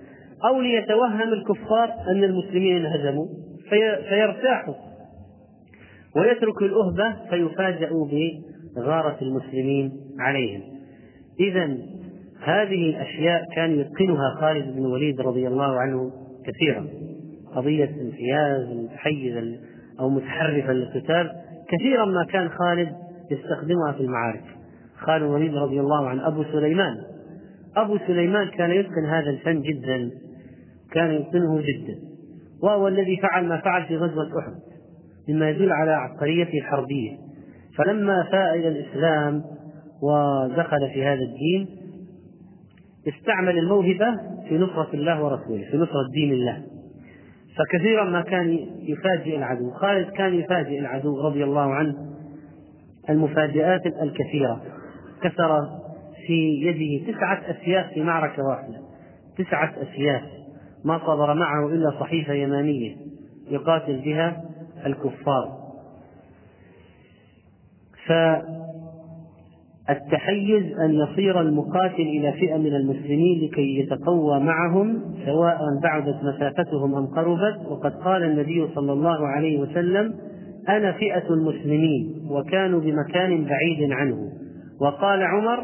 [0.49, 3.27] أو ليتوهم الكفار أن المسلمين انهزموا
[3.69, 4.73] في فيرتاحوا
[6.15, 8.07] ويتركوا الأهبة فيفاجأوا
[8.75, 10.61] بغارة المسلمين عليهم.
[11.39, 11.77] إذا
[12.43, 16.11] هذه الأشياء كان يتقنها خالد بن الوليد رضي الله عنه
[16.45, 16.87] كثيرا.
[17.55, 19.57] قضية انحياز متحيزا
[19.99, 21.31] أو متحرفا للقتال
[21.67, 22.95] كثيرا ما كان خالد
[23.31, 24.43] يستخدمها في المعارك.
[24.97, 26.95] خالد الوليد رضي الله عنه أبو سليمان.
[27.77, 30.11] أبو سليمان كان يتقن هذا الفن جدا
[30.91, 31.95] كان يتقنه جدا.
[32.63, 34.53] وهو الذي فعل ما فعل في غزوة أحد
[35.29, 37.17] مما يدل على عبقريته الحربية.
[37.77, 39.43] فلما فاء إلى الإسلام
[40.03, 41.67] ودخل في هذا الدين
[43.07, 44.15] استعمل الموهبة
[44.49, 46.74] في نصرة الله ورسوله في نصرة دين الله.
[47.57, 49.71] فكثيرا ما كان يفاجئ العدو.
[49.71, 51.95] خالد كان يفاجئ العدو رضي الله عنه.
[53.09, 54.61] المفاجآت الكثيرة.
[55.21, 55.61] كسر
[56.27, 58.79] في يده تسعة أسياف في معركة واحدة.
[59.37, 60.23] تسعة أسياف.
[60.85, 62.95] ما صبر معه إلا صحيفة يمانية.
[63.49, 64.43] يقاتل بها
[64.85, 65.65] الكفار.
[69.87, 77.05] فالتحيز أن يصير المقاتل إلى فئة من المسلمين لكي يتقوى معهم سواء بعدت مسافتهم أم
[77.05, 77.65] قربت.
[77.69, 80.13] وقد قال النبي صلى الله عليه وسلم
[80.69, 84.17] أنا فئة المسلمين وكانوا بمكان بعيد عنه.
[84.81, 85.63] وقال عمر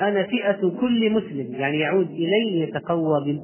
[0.00, 3.40] أنا فئة كل مسلم يعني يعود إلي يتقوى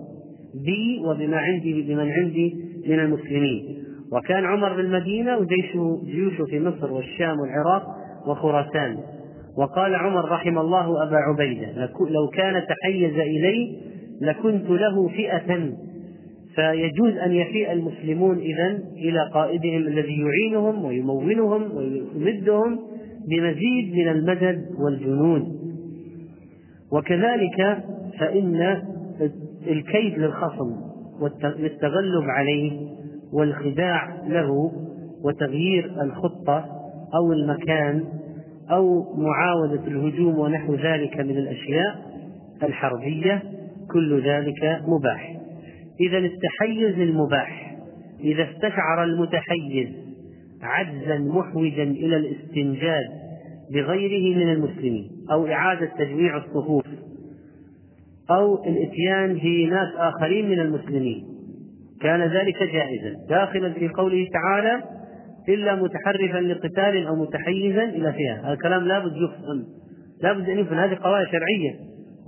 [0.64, 2.54] بي وبما عندي بمن عندي
[2.86, 3.78] من المسلمين.
[4.12, 7.82] وكان عمر بالمدينة وجيشه جيوشه في مصر والشام والعراق
[8.26, 8.98] وخراسان.
[9.58, 13.78] وقال عمر رحم الله أبا عبيدة لو كان تحيز إلي
[14.20, 15.72] لكنت له فئة
[16.54, 22.78] فيجوز أن يفيء المسلمون إذا إلى قائدهم الذي يعينهم ويمولهم ويمدهم
[23.28, 25.58] بمزيد من المدد والجنود
[26.92, 27.78] وكذلك
[28.18, 28.82] فإن
[29.66, 30.76] الكيد للخصم
[31.20, 32.72] والتغلب عليه
[33.32, 34.72] والخداع له
[35.24, 36.64] وتغيير الخطة
[37.14, 38.04] أو المكان
[38.70, 41.98] أو معاودة الهجوم ونحو ذلك من الأشياء
[42.62, 43.42] الحربية
[43.92, 45.36] كل ذلك مباح.
[46.00, 47.76] إذا التحيز المباح
[48.20, 49.88] إذا استشعر المتحيز
[50.62, 53.04] عجزا محوجا إلى الاستنجاد
[53.74, 56.84] بغيره من المسلمين أو إعادة تجميع الصفوف
[58.30, 61.24] أو الإتيان بناس آخرين من المسلمين
[62.00, 63.14] كان ذلك جائزا.
[63.28, 64.97] داخلا في قوله تعالى
[65.48, 69.64] إلا متحرفا لقتال أو متحيزا إلى فئة هذا الكلام لابد يفهم.
[70.22, 70.78] لابد أن يفهم.
[70.78, 71.74] هذه قضايا شرعية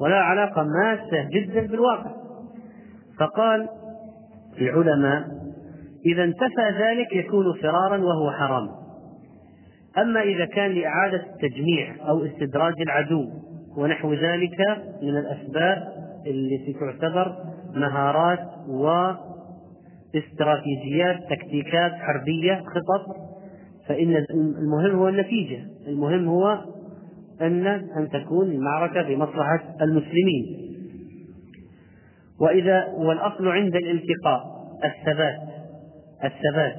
[0.01, 2.11] ولا علاقة ماسة جدا بالواقع.
[3.19, 3.69] فقال
[4.61, 5.25] العلماء
[6.07, 8.69] إذا انتفى ذلك يكون فرارا وهو حرام.
[9.99, 13.31] أما إذا كان لإعادة التجميع أو استدراج العدو
[13.77, 14.61] ونحو ذلك
[15.03, 15.89] من الأسباب
[16.27, 17.37] التي تعتبر
[17.75, 18.49] مهارات
[20.15, 23.17] واستراتيجيات تكتيكات حربية خطط.
[23.89, 25.67] فإن المهم هو النتيجة.
[25.87, 26.65] المهم هو
[27.41, 30.71] أن أن تكون المعركة في مصلحة المسلمين.
[32.41, 34.43] وإذا والأصل عند الالتقاء
[34.85, 35.41] الثبات
[36.25, 36.77] الثبات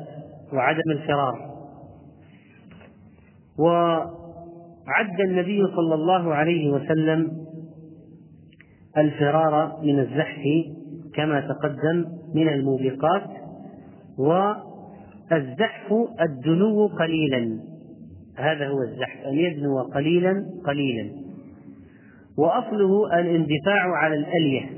[0.54, 1.52] وعدم الفرار.
[3.60, 7.32] وعد النبي صلى الله عليه وسلم
[8.98, 10.42] الفرار من الزحف
[11.16, 12.06] كما تقدم
[12.36, 13.24] من الموبقات
[14.20, 17.60] والزحف الدنو قليلا.
[18.38, 21.10] هذا هو الزحف أن يدنو قليلا قليلا.
[22.38, 24.70] وأصله الاندفاع على الألية.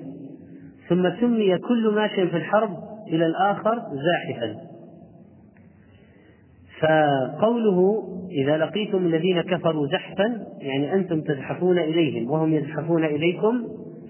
[0.89, 2.78] ثم سمي كل ماشٍ في الحرب
[3.08, 4.56] إلى الآخر زاحفا.
[6.82, 13.68] فقوله إذا لقيتم الذين كفروا زحفا يعني أنتم تزحفون إليهم وهم يزحفون إليكم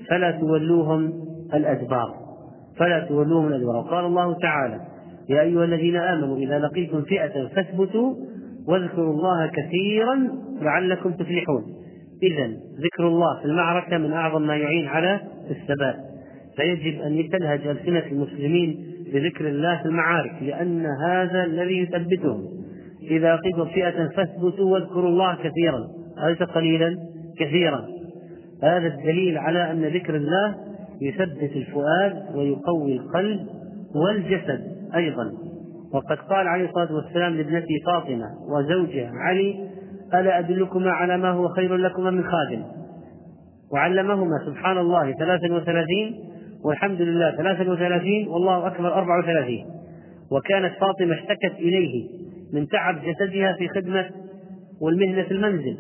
[0.10, 1.14] فلا تولوهم
[1.54, 2.23] الأدبار.
[2.78, 4.80] فلا تولوهم الأدبار قال الله تعالى
[5.30, 8.16] يا أيها الذين آمنوا إذا لقيتم فئة فاثبتوا
[8.68, 10.30] واذكروا الله كثيرا
[10.62, 11.64] لعلكم تفلحون.
[12.24, 12.48] إذا
[12.80, 15.20] ذكر الله في المعركة من أعظم ما يعين على
[15.50, 15.96] الثبات.
[16.56, 22.42] فيجب أن تلهج ألسنة المسلمين بذكر الله في المعارك لأن هذا الذي يثبتهم.
[23.12, 25.80] إذا لقيتم فئة فاثبتوا واذكروا الله كثيرا.
[26.26, 26.98] أليس قليلا؟
[27.40, 27.86] كثيرا.
[28.64, 30.56] هذا الدليل على أن ذكر الله
[31.04, 33.48] يثبت الفؤاد ويقوي القلب
[33.96, 34.62] والجسد
[34.96, 35.32] أيضا.
[35.94, 39.70] وقد قال عليه الصلاة والسلام لابنته فاطمة وزوجها علي
[40.14, 42.64] ألا أدلكما على ما هو خير لكما من خادم؟
[43.74, 46.16] وعلمهما سبحان الله ثلاثا وثلاثين
[46.66, 49.66] والحمد لله ثلاثا وثلاثين والله أكبر أربع وثلاثين.
[50.32, 52.10] وكانت فاطمة اشتكت إليه
[52.54, 54.06] من تعب جسدها في خدمة
[54.82, 55.78] والمهنة في المنزل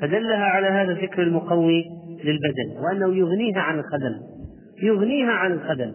[0.00, 1.84] فدلها على هذا الفكر المقوي
[2.24, 4.33] للبدن وأنه يغنيها عن الخدم.
[4.82, 5.92] يغنيها عن الخدم.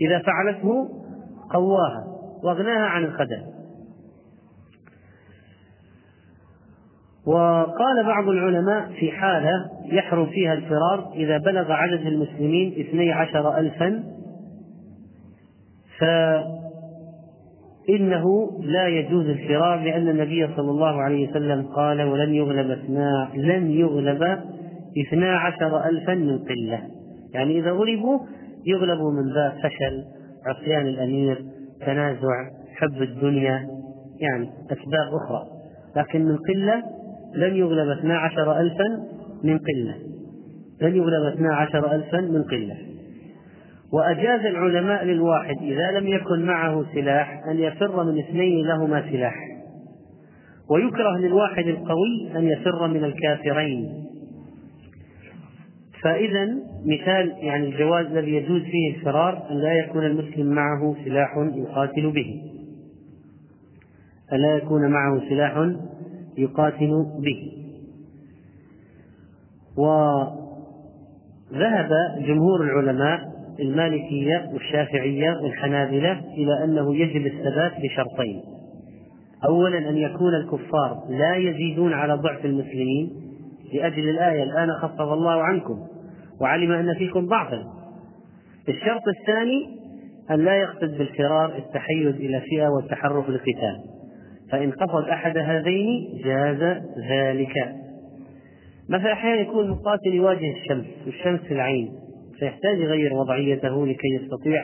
[0.00, 0.88] إذا فعلته
[1.50, 2.04] قواها
[2.42, 3.56] واغناها عن الخدم.
[7.26, 14.04] وقال بعض العلماء في حالة يحرم فيها الفرار إذا بلغ عدد المسلمين اثني عشر ألفا
[17.88, 18.24] فإنه
[18.62, 24.22] لا يجوز الفرار لأن النبي صلى الله عليه وسلم قال ولن يغلب اثنا لن يغلب
[25.06, 26.82] اثنا عشر ألفا من قلة.
[27.34, 28.18] يعني إذا غلبوا
[28.66, 30.04] يغلبوا من باب فشل
[30.46, 31.44] عصيان الأمير
[31.86, 33.68] تنازع حب الدنيا
[34.20, 35.46] يعني أسباب أخرى.
[35.96, 36.82] لكن من قلة
[37.34, 38.84] لن يغلب اثنا عشر ألفا
[39.44, 39.94] من قلة.
[40.80, 42.76] لن يغلب اثنا عشر ألفا من قلة.
[43.92, 49.34] وأجاز العلماء للواحد إذا لم يكن معه سلاح أن يفر من اثنين لهما سلاح.
[50.70, 54.05] ويكره للواحد القوي أن يفر من الكافرين.
[56.06, 56.44] فإذا
[56.84, 62.42] مثال يعني الجواز الذي يجوز فيه الفرار أن لا يكون المسلم معه سلاح يقاتل به.
[64.32, 65.70] ألا يكون معه سلاح
[66.38, 67.52] يقاتل به.
[69.78, 71.90] وذهب
[72.26, 73.20] جمهور العلماء
[73.60, 78.42] المالكية والشافعية والحنابلة إلى أنه يجب الثبات بشرطين.
[79.44, 83.10] أولا أن يكون الكفار لا يزيدون على ضعف المسلمين
[83.74, 85.95] لأجل الآية الآن خفف الله عنكم.
[86.40, 87.64] وعلم أن فيكم ضعفا.
[88.68, 89.76] الشرط الثاني
[90.30, 93.76] أن لا يقصد بالفرار التحيز إلى فئة والتحرك للقتال.
[94.52, 97.54] فإن قصد أحد هذين جاز ذلك.
[98.88, 101.88] مثلا أحيانا يكون مقاتل يواجه الشمس والشمس في العين
[102.38, 104.62] فيحتاج يغير وضعيته لكي يستطيع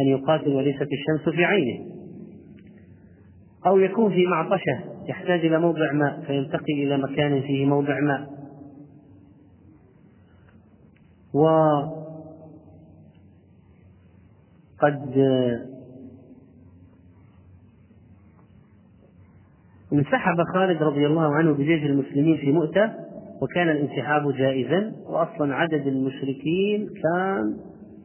[0.00, 1.84] أن يقاتل وليست الشمس في عينه.
[3.66, 8.35] أو يكون في معطشة يحتاج إلى موضع ماء فينتقل إلى مكان فيه موضع ماء.
[11.36, 11.96] وقد
[19.92, 22.92] انسحب خالد رضي الله عنه بجيش المسلمين في مؤتة
[23.40, 27.56] وكان الانسحاب جائزا واصلا عدد المشركين كان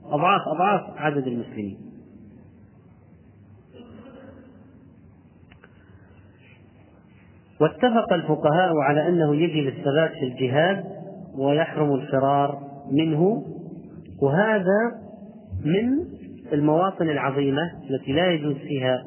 [0.05, 1.77] اضعاف أضعاف عدد المسلمين.
[7.61, 10.85] واتفق الفقهاء على أنه يجب الثبات في الجهاد
[11.35, 13.45] ويحرم الفرار منه
[14.21, 15.01] وهذا
[15.65, 16.05] من
[16.53, 19.03] المواطن العظيمة التي لا يجوز فيها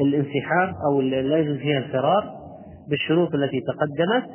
[0.00, 2.42] الانسحاب أو لا يجوز فيها الفرار
[2.88, 4.30] بالشروط التي تقدمت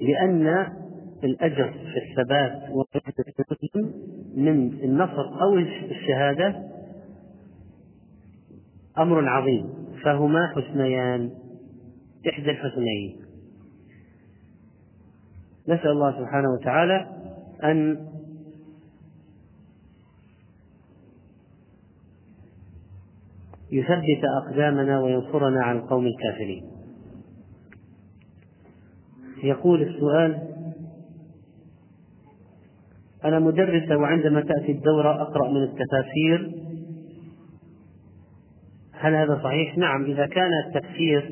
[0.00, 0.66] لأن
[1.24, 2.62] الأجر في الثبات
[4.36, 5.58] من النصر أو
[5.90, 6.62] الشهادة
[8.98, 9.68] أمر عظيم
[10.04, 11.30] فهما حسنيان
[12.28, 13.21] إحدى الحسنيين.
[15.68, 17.06] نسأل الله سبحانه وتعالى
[17.64, 18.06] أن
[23.72, 26.64] يثبت أقدامنا وينصرنا عن القوم الكافرين
[29.42, 30.48] يقول السؤال
[33.24, 36.52] أنا مدرسة وعندما تأتي الدورة أقرأ من التفاسير
[38.92, 41.30] هل هذا صحيح؟ نعم إذا كان التفسير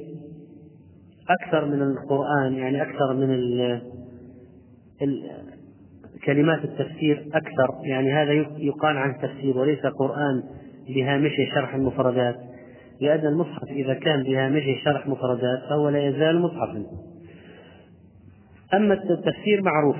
[1.29, 3.31] أكثر من القرآن يعني أكثر من
[6.25, 7.75] كلمات التفسير أكثر.
[7.85, 10.43] يعني هذا يقال عن تفسير وليس قرآن
[10.89, 12.37] بهامشه شرح المفردات
[13.01, 16.87] لأن المصحف إذا كان بهامشه شرح مفردات فهو لا يزال مصحفا.
[18.75, 19.97] أما التفسير معروف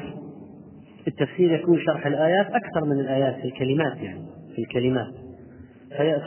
[1.09, 4.25] التفسير يكون شرح الآيات أكثر من الآيات في الكلمات يعني
[4.55, 5.15] في الكلمات.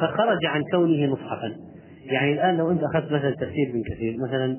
[0.01, 1.55] فخرج عن كونه مصحفا.
[2.05, 4.57] يعني الآن لو أنت أخذت مثلا تفسير ابن كثير مثلا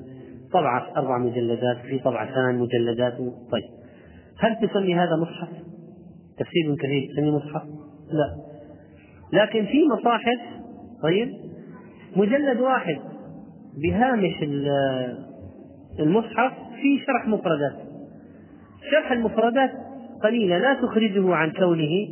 [0.51, 3.17] طبعة أربع مجلدات في طبعتان مجلدات
[3.51, 3.84] طيب.
[4.39, 5.49] هل تسمي هذا مصحف؟
[6.37, 7.63] تفسير ابن كثير تسميه مصحف؟
[8.11, 8.35] لا
[9.33, 10.39] لكن في مصاحف
[11.03, 11.29] طيب
[12.15, 12.97] مجلد واحد
[13.83, 14.43] بهامش
[15.99, 17.75] المصحف في شرح مفردات
[18.91, 19.71] شرح المفردات
[20.23, 22.07] قليلة لا تخرجه عن كونه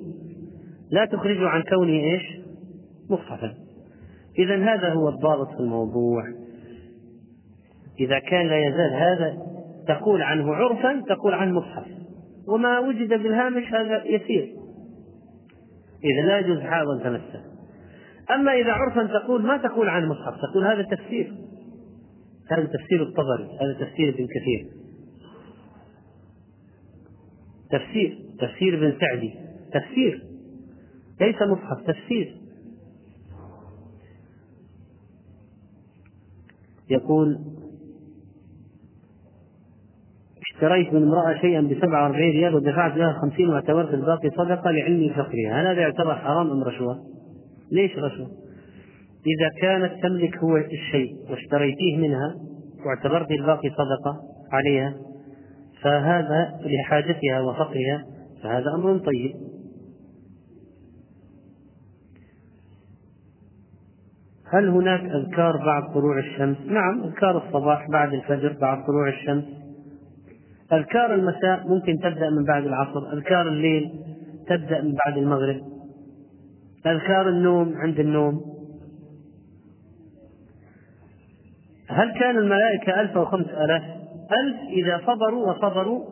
[0.91, 2.23] لا تخرجه عن كونه إيش؟
[3.09, 3.53] مصحفا
[4.39, 6.23] إذا هذا هو الضابط في الموضوع
[7.99, 9.37] إذا كان لا يزال هذا
[9.87, 12.02] تقول عنه عرفا تقول عنه مصحف
[12.47, 14.55] وما وجد بالهامش هذا يسير.
[16.03, 17.43] إذا لا يجوز حاضا تمسه
[18.31, 21.33] أما إذا عرفا تقول ما تقول عن مصحف تقول هذا تفسير.
[22.51, 24.67] هذا تفسير الطبري هذا تفسير ابن كثير.
[27.71, 29.33] تفسير تفسير ابن سعدي.
[29.73, 30.23] تفسير.
[31.21, 32.37] ليس مصحف تفسير.
[36.89, 37.39] يقول
[40.63, 45.61] اشتريت من امرأة شيئا ب 47 ريال ودفعت لها 50 واعتبرت الباقي صدقة لعلمي فقرها،
[45.61, 46.95] هل هذا يعتبر حرام أم رشوة؟
[47.71, 48.27] ليش رشوة؟
[49.27, 52.35] إذا كانت تملك هو الشيء واشتريتيه منها
[52.85, 54.15] واعتبرت الباقي صدقة
[54.51, 54.93] عليها
[55.81, 58.03] فهذا لحاجتها وفقرها
[58.43, 59.31] فهذا أمر طيب
[64.53, 69.62] هل هناك أذكار بعد طلوع الشمس؟ نعم أذكار الصباح بعد الفجر بعد طلوع الشمس
[70.71, 73.91] أذكار المساء ممكن تبدأ من بعد العصر أذكار الليل
[74.47, 75.61] تبدأ من بعد المغرب.
[76.85, 78.41] أذكار النوم عند النوم.
[81.89, 83.81] هل كان الملائكة ألف أو خمس ألاف؟
[84.43, 86.05] ألف إذا صبروا وصبروا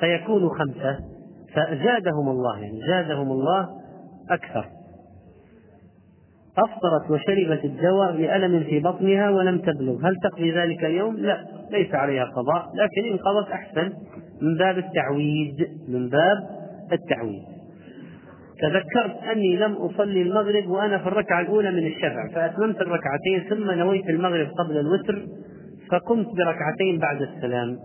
[0.00, 0.98] فيكونوا خمسة.
[1.54, 3.68] فزادهم الله يعني زادهم الله
[4.30, 4.75] أكثر.
[6.58, 10.08] أفطرت وشربت الدواء لألم في بطنها ولم تبلغ.
[10.08, 13.92] هل تقضي ذلك اليوم؟ لا ليس عليها قضاء لكن إن قضت أحسن.
[14.42, 16.38] من باب التعويد من باب
[16.92, 17.42] التعويد.
[18.60, 24.10] تذكرت أني لم أصلي المغرب وأنا في الركعة الأولى من الشفع فأتممت الركعتين ثم نويت
[24.10, 25.26] المغرب قبل الوتر
[25.90, 27.76] فقمت بركعتين بعد السلام.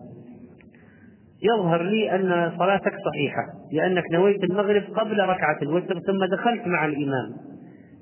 [1.43, 3.43] يظهر لي أن صلاتك صحيحة
[3.73, 7.50] لأنك نويت المغرب قبل ركعة الوتر ثم دخلت مع الإمام.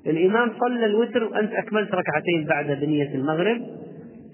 [0.06, 3.62] الإمام صلى الوتر وأنت أكملت ركعتين بعد بنية المغرب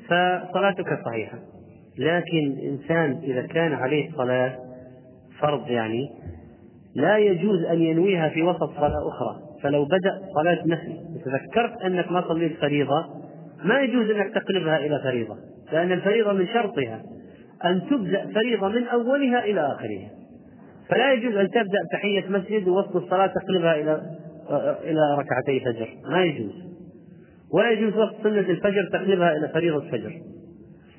[0.04, 1.38] فصلاتك صحيحة.
[1.98, 4.58] لكن إنسان إذا كان عليه صلاة
[5.40, 6.08] فرض يعني
[6.94, 9.46] لا يجوز أن ينويها في وسط صلاة أخرى.
[9.62, 13.04] فلو بدأ صلاة نفل وتذكرت أنك ما صليت فريضة
[13.64, 15.36] ما يجوز أنك تقلبها إلى فريضة
[15.72, 17.02] لأن الفريضة من شرطها
[17.64, 20.10] أن تبدأ فريضة من أولها إلى آخرها.
[20.88, 24.02] فلا يجوز أن تبدأ تحية مسجد ووسط الصلاة تقلبها إلى
[24.84, 26.52] إلى ركعتي فجر ما يجوز.
[27.52, 30.22] ولا يجوز وقت سنة الفجر تقلبها إلى فريضة فجر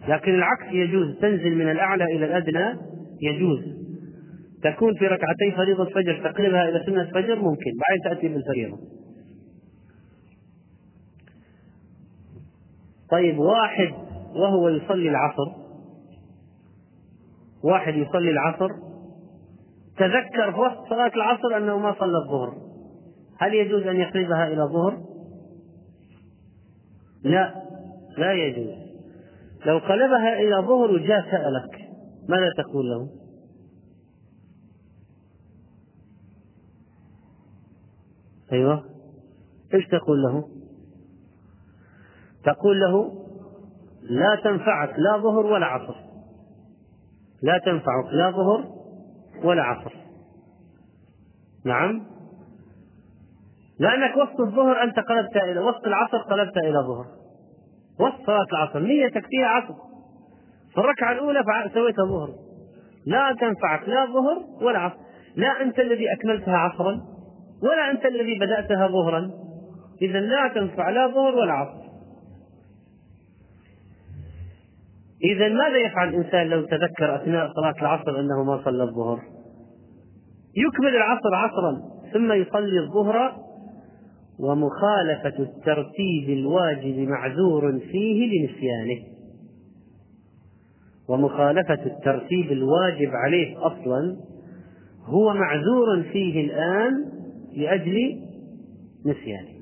[0.07, 1.19] لكن العكس يجوز.
[1.21, 2.79] تنزل من الأعلى إلى الأدنى
[3.21, 3.59] يجوز.
[4.63, 7.71] تكون في ركعتي فريضة فجر تقلبها إلى سنة فجر ممكن.
[7.79, 8.77] بعدين تأتي بالفريضة.
[13.11, 13.93] طيب واحد
[14.35, 15.67] وهو يصلي العصر
[17.63, 18.69] واحد يصلي العصر
[19.97, 22.66] تذكر في وسط صلاة العصر أنه ما صلى الظهر.
[23.39, 25.03] هل يجوز أن يقلبها إلى ظهر؟
[27.23, 27.63] لا
[28.17, 28.75] لا يجوز
[29.65, 31.89] لو قلبها إلى ظهر وجاء سألك
[32.29, 33.09] ماذا تقول له؟
[38.51, 38.83] أيوه
[39.73, 40.49] إيش تقول له؟
[42.43, 43.23] تقول له
[44.01, 45.95] لا تنفعك لا ظهر ولا عصر
[47.41, 48.71] لا تنفعك لا ظهر
[49.43, 49.93] ولا عصر
[51.65, 52.16] نعم
[53.79, 57.05] لأنك وسط الظهر أنت قلبت إلى وسط العصر قلبت إلى ظهر.
[57.99, 58.79] وسط صلاة العصر.
[58.79, 59.73] نيتك فيها عصر.
[60.73, 62.29] في الركعة الأولى سويتها ظهر.
[63.05, 64.97] لا تنفعك لا ظهر ولا عصر.
[65.35, 67.01] لا أنت الذي أكملتها عصرا
[67.63, 69.31] ولا أنت الذي بدأتها ظهرا.
[70.01, 71.87] إذا لا تنفع لا ظهر ولا عصر.
[75.23, 79.19] إذا ماذا يفعل الإنسان لو تذكر أثناء صلاة العصر أنه ما صلى الظهر؟
[80.57, 81.81] يكمل العصر عصرا
[82.13, 83.46] ثم يصلي الظهر
[84.39, 89.03] ومخالفة الترتيب الواجب معذور فيه لنسيانه.
[91.09, 94.17] ومخالفة الترتيب الواجب عليه أصلا
[95.05, 97.05] هو معذور فيه الآن
[97.55, 98.19] لأجل
[99.05, 99.56] نسيانه.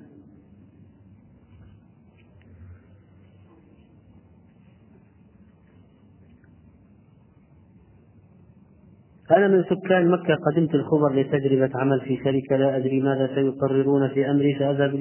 [9.32, 14.30] أنا من سكان مكة قدمت الخبر لتجربة عمل في شركة لا أدري ماذا سيقررون في
[14.32, 14.96] أمري سأذهب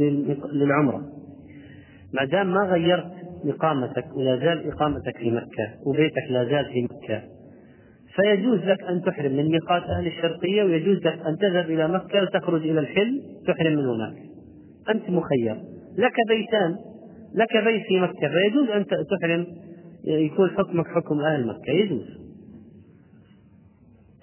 [0.53, 1.03] للعمرة.
[2.15, 3.13] ما دام ما غيرت
[3.47, 7.23] إقامتك ولا زال إقامتك في مكة وبيتك لا زال في مكة
[8.15, 12.63] فيجوز لك أن تحرم من ميقات أهل الشرقية ويجوز لك أن تذهب إلى مكة وتخرج
[12.63, 14.17] إلى الحل تحرم من هناك.
[14.91, 15.57] أنت مخير.
[15.99, 16.77] لك بيتان
[17.35, 19.47] لك بيت في مكة فيجوز أن تحرم
[20.05, 22.24] يكون حكمك حكم أهل مكة يجوز.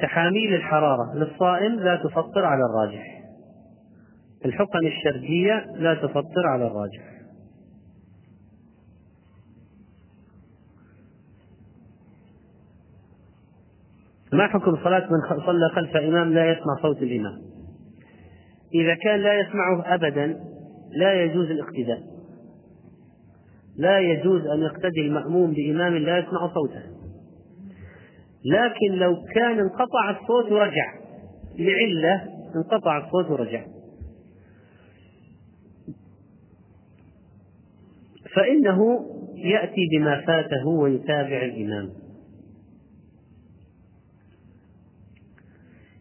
[0.02, 3.22] تحاميل الحرارة للصائم لا تفطر على الراجح.
[4.46, 7.12] الحقن الشرجية لا تفطر على الراجح.
[14.34, 17.42] ما حكم صلاة من صلى خلف إمام لا يسمع صوت الإمام؟
[18.74, 20.40] إذا كان لا يسمعه أبدا
[20.92, 22.02] لا يجوز الاقتداء.
[23.78, 27.01] لا يجوز أن يقتدي المأموم بإمام لا يسمع صوته.
[28.46, 30.94] لكن لو كان انقطع الصوت ورجع.
[31.60, 33.66] لعلة انقطع الصوت ورجع.
[38.36, 38.80] فإنه
[39.36, 41.90] يأتي بما فاته ويتابع الإمام.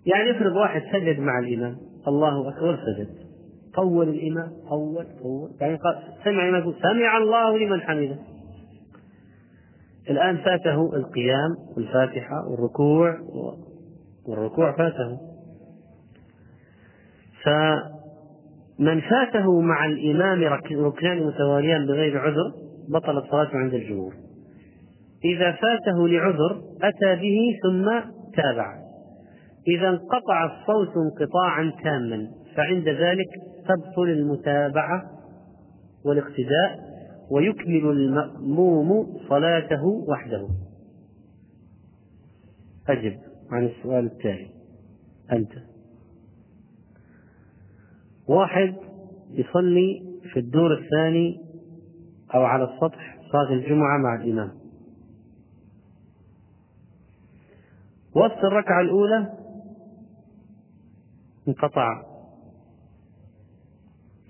[0.06, 1.76] يعني افرض واحد سجد مع الإمام.
[2.08, 3.08] الله أكبر سجد.
[3.74, 4.52] طول الإمام.
[4.68, 5.50] طول طول.
[5.60, 8.18] يعني قال سمع يقول سمع الله لمن حمده.
[10.10, 13.16] الآن فاته القيام والفاتحة والركوع
[14.28, 15.18] والركوع فاته.
[17.44, 22.52] فمن فاته مع الإمام ركنان متواليان بغير عذر
[22.88, 24.14] بطلت صلاته عند الجمهور.
[25.24, 28.74] إذا فاته لعذر أتى به ثم تابع.
[29.68, 33.28] إذا انقطع الصوت انقطاعا تاما فعند ذلك
[33.68, 35.02] تبطل المتابعة
[36.04, 36.89] والاقتداء
[37.30, 40.48] ويكمل المأموم صلاته وحده.
[42.88, 43.18] أجب
[43.50, 44.50] عن السؤال التالي.
[45.32, 45.52] أنت.
[48.28, 48.76] واحد
[49.30, 51.40] يصلي في الدور الثاني
[52.34, 54.60] أو على السطح صلاة الجمعة مع الإمام.
[58.14, 59.32] وسط الركعة الأولى
[61.48, 62.02] انقطع.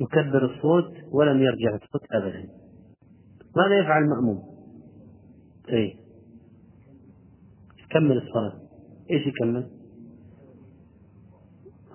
[0.00, 2.59] يكبر الصوت ولم يرجع الصوت أبدا.
[3.56, 4.42] ماذا يفعل المأموم؟
[5.72, 5.96] اي
[7.90, 8.60] كمل الصلاة.
[9.10, 9.70] إيش يكمل؟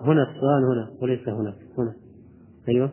[0.00, 1.96] هنا السؤال هنا وليس هناك هنا.
[2.68, 2.92] أيوه.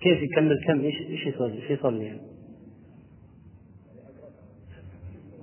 [0.00, 2.20] كيف يكمل؟ كم؟ إيش إيش يصلي؟ إيش يصلي يعني؟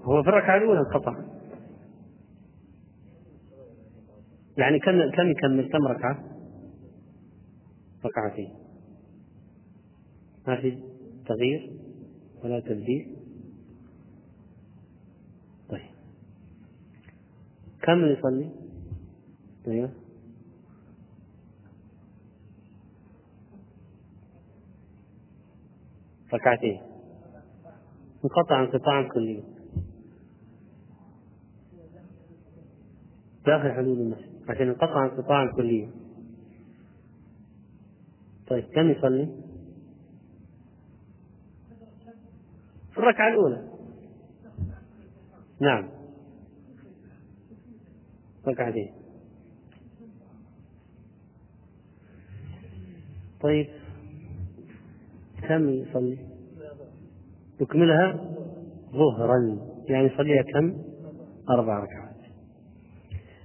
[0.04, 1.16] هو في الركعة الأولى انقطع
[4.58, 6.24] يعني كم كم يكمل؟ كم ركعة؟
[8.06, 8.54] ركعتين.
[10.48, 10.93] ما في؟
[11.26, 11.72] تغيير
[12.44, 13.16] ولا تبديل؟
[15.70, 15.90] طيب.
[17.82, 18.50] كم يصلي؟
[19.68, 19.90] أيوه
[26.34, 26.82] ركعتين.
[28.26, 29.44] انقطع انقطاعا كليا
[33.46, 35.90] داخل حدود المسجد عشان انقطع انقطاعا كليا
[38.48, 39.43] طيب كم يصلي؟
[42.94, 43.68] في الركعة الأولى.
[45.62, 45.90] نعم.
[48.48, 48.94] ركعتين
[53.42, 53.68] طيب.
[55.48, 56.18] كم يصلي؟
[57.62, 58.14] يكملها
[58.92, 59.58] ظهرا.
[59.90, 60.78] يعني يصليها كم؟
[61.50, 62.16] أربع ركعات.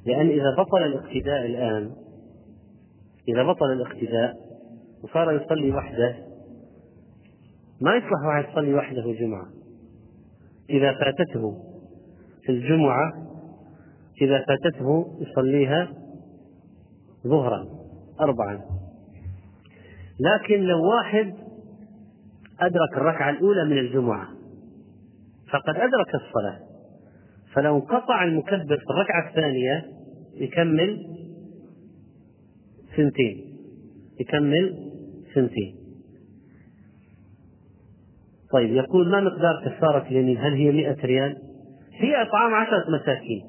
[0.07, 1.93] لأن إذا بطل الاقتداء الآن
[3.29, 4.37] إذا بطل الاقتداء
[5.03, 6.28] وصار يصلي وحده
[7.81, 9.47] ما يصلح واحد يصلي وحده جمعة؟
[10.71, 11.65] إذا فاتته
[12.49, 13.13] الجمعة
[14.23, 15.89] إذا فاتته يصليها
[17.27, 17.69] ظهرا
[18.21, 18.61] أربعا.
[20.21, 21.35] لكن لو واحد
[22.61, 24.29] أدرك الركعة الأولى من الجمعة
[25.51, 26.59] فقد أدرك الصلاة.
[27.53, 29.85] فلو انقطع المكبر في الركعة الثانية
[30.35, 31.07] يكمل
[32.97, 33.59] سنتين.
[34.21, 34.93] يكمل
[35.35, 35.78] سنتين.
[38.53, 41.37] طيب يقول ما مقدار كفارة اليمين؟ هل هي مئة ريال؟
[41.93, 43.43] هي إطعام عشرة مساكين.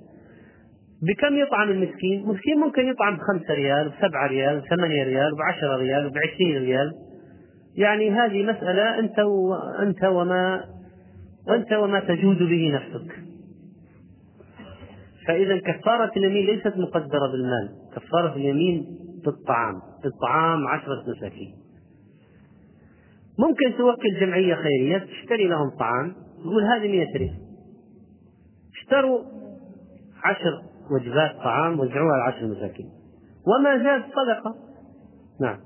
[1.02, 6.58] بكم يطعم المسكين؟ مسكين ممكن يطعم بخمسة ريال بسبعة ريال بثمانية ريال بعشرة ريال بعشرين
[6.58, 6.94] ريال.
[7.76, 10.66] يعني هذه مسألة أنت وأنت وما
[11.50, 13.16] أنت وما تجود به نفسك.
[15.28, 17.70] فإذا كفارة اليمين ليست مقدرة بالمال.
[17.96, 18.86] كفارة اليمين
[19.26, 19.76] بالطعام.
[20.04, 21.59] بالطعام عشرة مساكين.
[23.40, 27.38] ممكن توكل جمعية خيرية تشتري لهم طعام تقول هذه 100 ريال.
[28.82, 29.20] اشتروا
[30.24, 30.62] عشر
[30.92, 32.90] وجبات طعام وزعوها على عشر مساكين.
[33.48, 34.56] وما زاد صدقة.
[35.42, 35.60] نعم.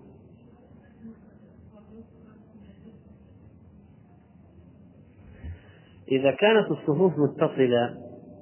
[6.12, 7.98] إذا كانت الصفوف متصلة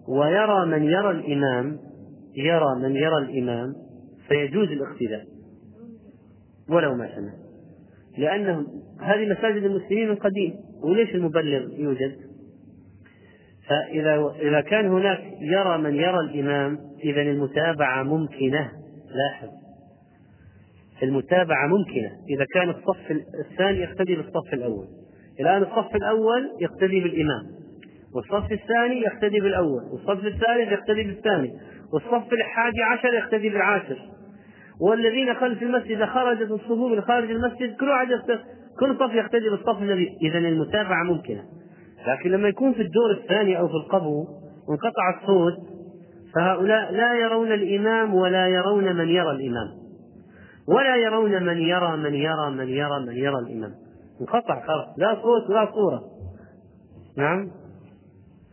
[0.08, 1.80] ويرى من يرى الإمام
[2.36, 3.74] يرى من يرى الإمام
[4.28, 5.26] فيجوز الاقتداء.
[6.70, 7.41] ولو ما سمع
[8.18, 8.66] لأنه
[9.02, 10.54] هذه مساجد المسلمين من قديم.
[10.84, 12.16] وليش المبلغ يوجد؟
[13.68, 18.72] فإذا إذا كان هناك يرى من يرى الإمام إذا المتابعة ممكنة.
[19.16, 19.50] لاحظ.
[21.04, 22.12] المتابعة ممكنة.
[22.30, 23.12] إذا كان الصف
[23.50, 24.88] الثاني يقتدي بالصف الأول.
[25.40, 27.44] الآن الصف الأول يقتدي بالإمام.
[28.16, 29.84] والصف الثاني يقتدي بالأول.
[29.92, 31.52] والصف الثالث يقتدي بالثاني.
[31.94, 34.00] والصف الحادي عشر يقتدي بالعاشر.
[34.82, 38.08] والذين خلف المسجد خرجت الصفوف من خارج المسجد كل واحد
[38.80, 41.44] كل صف يقتدي بالصف الذي إذا المتابعة ممكنة.
[42.08, 44.26] لكن لما يكون في الدور الثاني أو في القبو
[44.68, 45.54] وانقطع الصوت
[46.36, 49.68] فهؤلاء لا يرون الإمام ولا يرون من يرى الإمام.
[50.68, 53.72] ولا يرون من يرى من يرى من يرى من يرى الإمام.
[54.22, 54.88] انقطع خلاص.
[54.98, 56.02] لا صوت ولا صورة.
[57.18, 57.52] نعم؟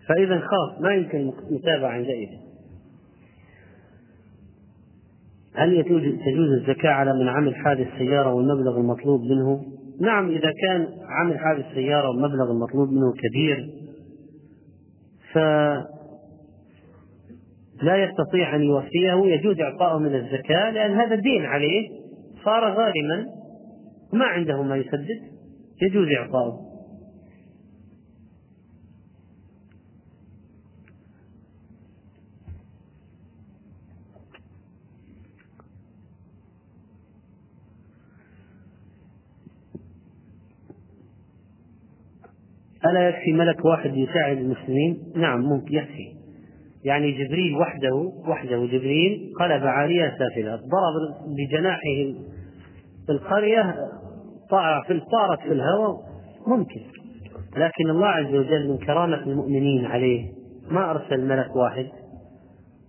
[0.09, 2.48] فإذا خلاص ما يمكن المتابعة عندئذ.
[5.59, 5.85] هل
[6.27, 9.61] تجوز الزكاة على من عمل حادث سيارة والمبلغ المطلوب منه؟
[10.01, 13.71] نعم إذا كان عمل حادث سيارة والمبلغ المطلوب منه كبير
[15.33, 15.39] ف
[17.83, 21.89] لا يستطيع أن يوفيه يجوز إعطاؤه من الزكاة لأن هذا دين عليه
[22.45, 23.27] صار غارما
[24.13, 25.21] ما عنده ما يسدد
[25.83, 26.68] يجوز إعطاؤه
[42.91, 46.19] ألا يكفي ملك واحد يساعد المسلمين؟ نعم ممكن يكفي.
[46.85, 47.95] يعني جبريل وحده
[48.29, 52.15] وحده جبريل قلب عالية سافلة ضرب بجناحه
[53.11, 53.75] القرية
[54.51, 55.97] طارت في الهواء
[56.47, 56.81] ممكن.
[57.57, 60.29] لكن الله عز وجل من كرامة المؤمنين عليه
[60.71, 61.87] ما أرسل ملك واحد.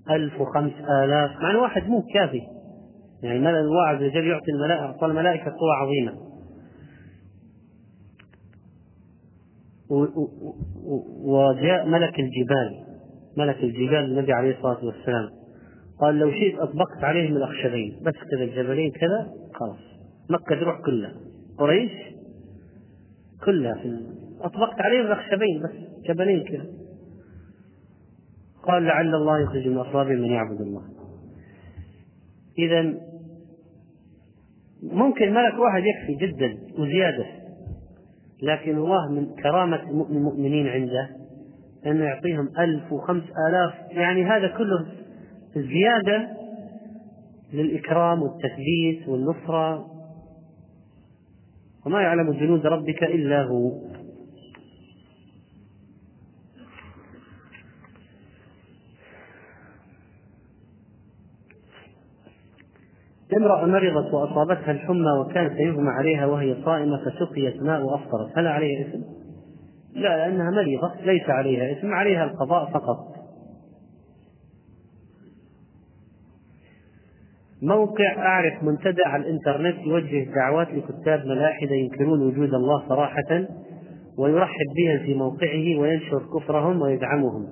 [0.10, 0.74] ألف وخمس
[1.04, 2.42] آلاف مع واحد مو كافي.
[3.24, 4.52] يعني الله عز وجل يعطي
[5.04, 6.29] الملائكة قوة عظيمة.
[11.24, 12.86] وجاء ملك الجبال
[13.38, 15.30] ملك الجبال النبي عليه الصلاة والسلام.
[16.00, 18.00] قال لو شئت أطبقت عليهم الأخشبين.
[18.06, 19.80] بس كذا الجبلين كذا خلاص.
[20.30, 21.14] مكة تروح كلها.
[21.58, 21.92] قريش
[23.46, 24.00] كلها في
[24.42, 25.72] أطبقت عليهم الأخشبين بس
[26.10, 26.66] جبلين كذا.
[28.64, 30.84] قال لعل الله يخرج من أصلابهم من يعبد الله.
[32.58, 32.82] إذا
[34.84, 37.26] ممكن ملك واحد يكفي جدا وزيادة.
[38.42, 41.10] لكن الله من كرامة المؤمنين عنده
[41.86, 43.74] أنه يعطيهم ألف وخمس آلاف.
[43.92, 44.86] يعني هذا كله
[45.56, 46.28] زيادة
[47.54, 49.86] للإكرام والتثبيت والنصرة.
[51.86, 53.72] وما يعلم جنود ربك إلا هو.
[63.38, 69.00] امرأة مرضت وأصابتها الحمى وكان سيغمى عليها وهي صائمة فسقيت ماء وأفطرت؟ هل عليها إثم؟
[69.94, 73.20] لا لأنها مريضة ليس عليها إثم عليها القضاء فقط.
[77.62, 83.46] موقع أعرف منتدى على الإنترنت يوجه دعوات لكتاب ملاحدة ينكرون وجود الله صراحة
[84.18, 87.48] ويرحب بهم في موقعه وينشر كفرهم ويدعمهم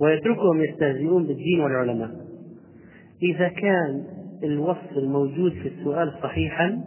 [0.00, 2.10] ويتركهم يستهزئون بالدين والعلماء.
[3.22, 4.04] إذا كان
[4.42, 6.84] الوصف الموجود في السؤال صحيحا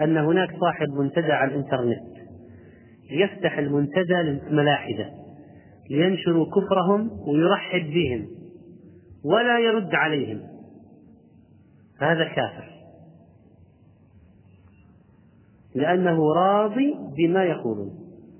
[0.00, 2.18] أن هناك صاحب منتدى على الإنترنت
[3.10, 5.10] يفتح المنتدى للملاحدة
[5.90, 8.26] لينشروا كفرهم ويرحب بهم
[9.24, 10.40] ولا يرد عليهم.
[12.00, 12.70] هذا كافر.
[15.74, 17.90] لأنه راضي بما يقولون.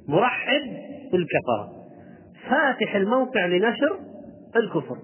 [0.08, 0.62] مرحب
[1.12, 1.72] بالكفرة.
[2.48, 3.98] فاتح الموقع لنشر
[4.56, 4.98] الكفر.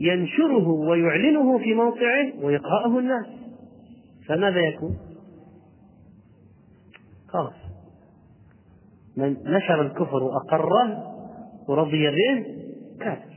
[0.00, 3.26] ينشره ويعلنه في موقعه ويقرأه الناس.
[4.26, 4.98] فماذا يكون؟
[7.28, 7.52] خلاص.
[9.16, 11.04] من نشر الكفر وأقره
[11.68, 12.44] ورضي به
[13.00, 13.30] كافر.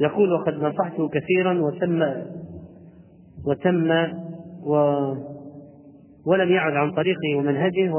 [0.00, 2.02] يقول وقد نصحته كثيرا وتم
[3.46, 3.90] وتم
[4.62, 4.74] و
[6.26, 7.94] ولم يعد عن طريقه ومنهجه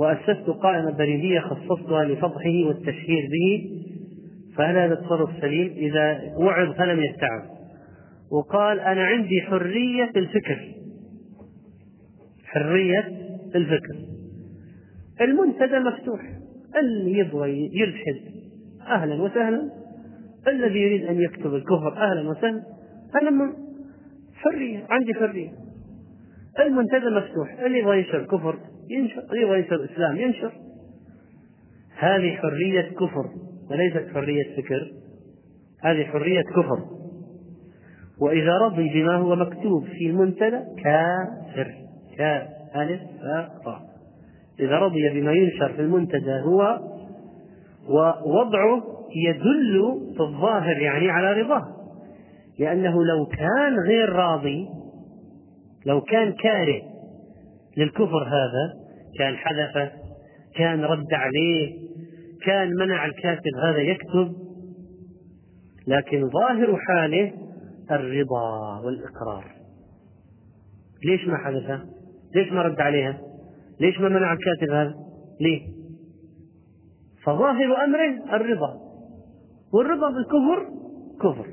[0.00, 3.70] وأسست قائمة بريدية خصصتها لفضحه والتشهير به
[4.56, 7.42] فهل هذا التصرف سليم؟ إذا وعظ فلم يستعظ.
[8.32, 10.74] وقال أنا عندي حرية الفكر.
[12.44, 13.08] حرية
[13.54, 13.96] الفكر.
[15.20, 16.20] المنتدى مفتوح.
[16.80, 18.38] اللي يبغى يلحد
[18.86, 19.70] أهلا وسهلا.
[20.48, 22.62] الذي يريد أن يكتب الكفر أهلا وسهلا.
[23.22, 23.52] أنا
[24.34, 24.86] حرية.
[24.90, 25.50] عندي حرية.
[26.60, 27.60] المنتدى مفتوح.
[27.60, 28.58] اللي يبغى ينشر كفر
[28.90, 30.52] ينشر يبغى ينشر إسلام ينشر.
[31.98, 33.30] هذه حرية كفر
[33.70, 34.92] وليست حرية فكر.
[35.82, 36.98] هذه حرية كفر.
[38.20, 41.74] وإذا رضي بما هو مكتوب في المنتدى كافر
[42.16, 43.88] كألف فاء
[44.60, 46.78] إذا رضي بما ينشر في المنتدى هو
[47.88, 48.82] ووضعه
[49.16, 51.64] يدل في الظاهر يعني على رضاه.
[52.58, 54.68] لأنه لو كان غير راضي
[55.86, 56.82] لو كان كاره
[57.78, 58.74] للكفر هذا
[59.18, 59.92] كان حذفه
[60.54, 61.88] كان رد عليه
[62.44, 64.36] كان منع الكاتب هذا يكتب.
[65.86, 67.32] لكن ظاهر حاله
[67.90, 69.44] الرضا والإقرار.
[71.04, 71.80] ليش ما حدث
[72.34, 73.20] ليش ما رد عليها؟
[73.80, 74.94] ليش ما منع الكاتب هذا؟
[75.40, 75.62] ليه؟
[77.24, 78.80] فظاهر أمره الرضا.
[79.72, 80.68] والرضا بالكفر
[81.20, 81.46] كفر.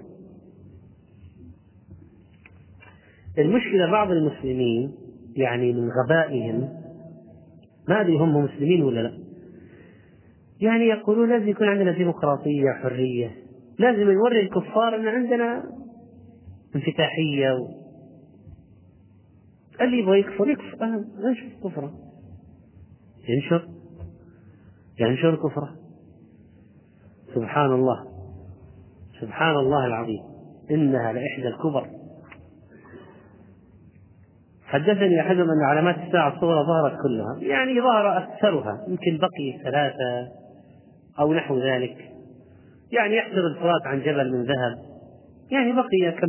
[3.37, 5.04] المشكلة بعض المسلمين
[5.35, 6.69] يعني من غبائهم.
[7.89, 9.17] ما أدري هم مسلمين ولا لا.
[10.61, 13.31] يعني يقولون لازم يكون عندنا ديمقراطية حرية.
[13.79, 15.63] لازم نوري الكفار أن عندنا
[16.75, 17.67] انفتاحية و...
[19.81, 20.83] اللي يبغى يكفر يكفر.
[20.83, 21.93] أه ينشر كفره
[23.29, 23.67] ينشر.
[24.99, 25.75] ينشر كفره
[27.35, 28.05] سبحان الله.
[29.21, 30.21] سبحان الله العظيم.
[30.71, 32.04] إنها لإحدى الكبر.
[34.65, 37.37] حدثني أحدهم أن علامات الساعة الصغرى ظهرت كلها.
[37.39, 40.27] يعني ظهر أكثرها يمكن بقي ثلاثة
[41.19, 41.97] أو نحو ذلك.
[42.91, 44.77] يعني يحسب الفرات عن جبل من ذهب.
[45.51, 46.27] يعني بقي كم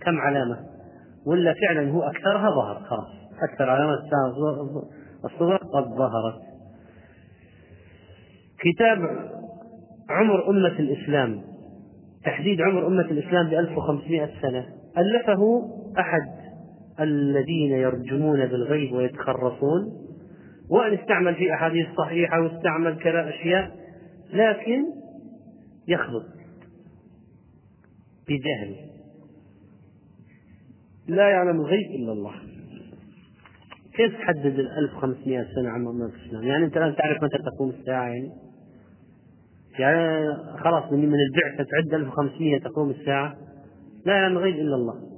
[0.00, 0.56] كم علامة.
[1.26, 3.08] ولا فعلا هو أكثرها ظهر خلاص.
[3.50, 4.26] أكثر علامات الساعة
[5.24, 6.40] الصغرى قد ظهرت.
[8.60, 8.98] كتاب
[10.10, 11.42] عمر أمة الإسلام.
[12.24, 14.66] تحديد عمر أمة الإسلام ب 1500 سنة.
[14.98, 15.62] ألفه
[15.98, 16.41] أحد
[17.00, 20.02] الذين يرجمون بالغيب ويتخرصون
[20.70, 23.76] وأن استعمل في أحاديث صحيحة واستعمل كذا أشياء
[24.32, 24.84] لكن
[25.88, 26.26] يخلط
[28.28, 28.76] بجهل
[31.08, 32.34] لا يعلم الغيب إلا الله
[33.94, 38.06] كيف تحدد ال 1500 سنة عن أمة الإسلام؟ يعني أنت الآن تعرف متى تقوم الساعة
[38.06, 38.30] يعني؟
[39.78, 40.26] يعني
[40.58, 43.36] خلاص من من البعثة تعد 1500 تقوم الساعة
[44.06, 45.11] لا يعلم الغيب إلا الله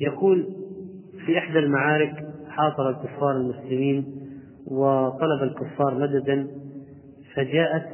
[0.00, 0.46] يقول
[1.26, 2.14] في إحدى المعارك
[2.48, 4.04] حاصر الكفار المسلمين
[4.66, 6.48] وطلب الكفار مددا
[7.34, 7.86] فجاءت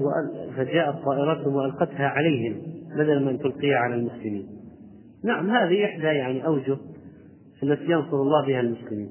[0.56, 2.62] فجاءت طائرتهم وألقتها عليهم
[2.96, 4.46] بدلا من تلقيها على المسلمين.
[5.24, 6.76] نعم هذه إحدى يعني أوجه
[7.62, 9.10] التي ينصر الله بها المسلمين.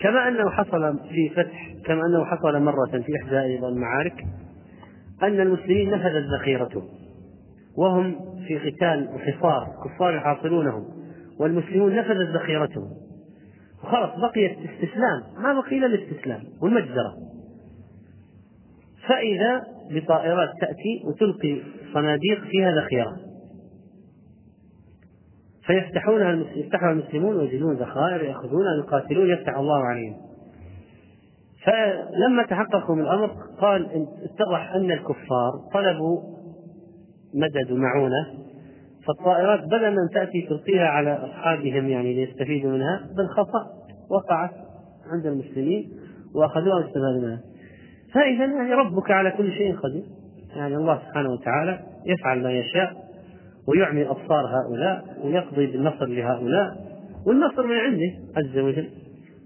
[0.00, 4.24] كما أنه حصل في فتح كما أنه حصل مرة في إحدى أيضا المعارك
[5.22, 6.84] أن المسلمين نفذت ذخيرتهم
[7.76, 8.14] وهم
[8.46, 10.99] في قتال وحصار كفار يحاصرونهم.
[11.40, 12.90] والمسلمون نفذت ذخيرتهم.
[13.84, 17.14] وخلاص بقي الاستسلام ما بقي إلا الاستسلام والمجزرة.
[19.08, 21.60] فإذا بطائرات تأتي وتلقي
[21.94, 23.16] صناديق فيها ذخيرة.
[25.66, 30.16] فيفتحونها يفتحها المسلمون ويجدون ذخائر يأخذونها يقاتلون يفتح الله عليهم.
[31.64, 33.30] فلما تحققوا من الأمر
[33.60, 33.86] قال
[34.24, 36.20] اتضح أن الكفار طلبوا
[37.34, 38.39] مدد ومعونة.
[39.06, 43.66] فالطائرات بدل من تأتي تلقيها على أصحابهم يعني ليستفيدوا منها بالخطأ
[44.10, 44.50] وقعت
[45.12, 45.90] عند المسلمين
[46.34, 47.40] وأخذوها واستفادوا منها.
[48.14, 50.02] فإذا يعني ربك على كل شيء قدير.
[50.56, 52.96] يعني الله سبحانه وتعالى يفعل ما يشاء
[53.68, 56.76] ويعمي أبصار هؤلاء ويقضي بالنصر لهؤلاء
[57.26, 58.88] والنصر من عنده عز وجل.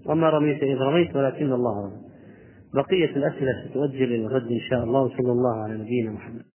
[0.05, 2.05] وما رميت إذ رميت ولكن الله رمى.
[2.73, 5.01] بقية الأسئلة ستؤجل إلى الغد إن شاء الله.
[5.01, 6.54] وصلى الله على نبينا محمد.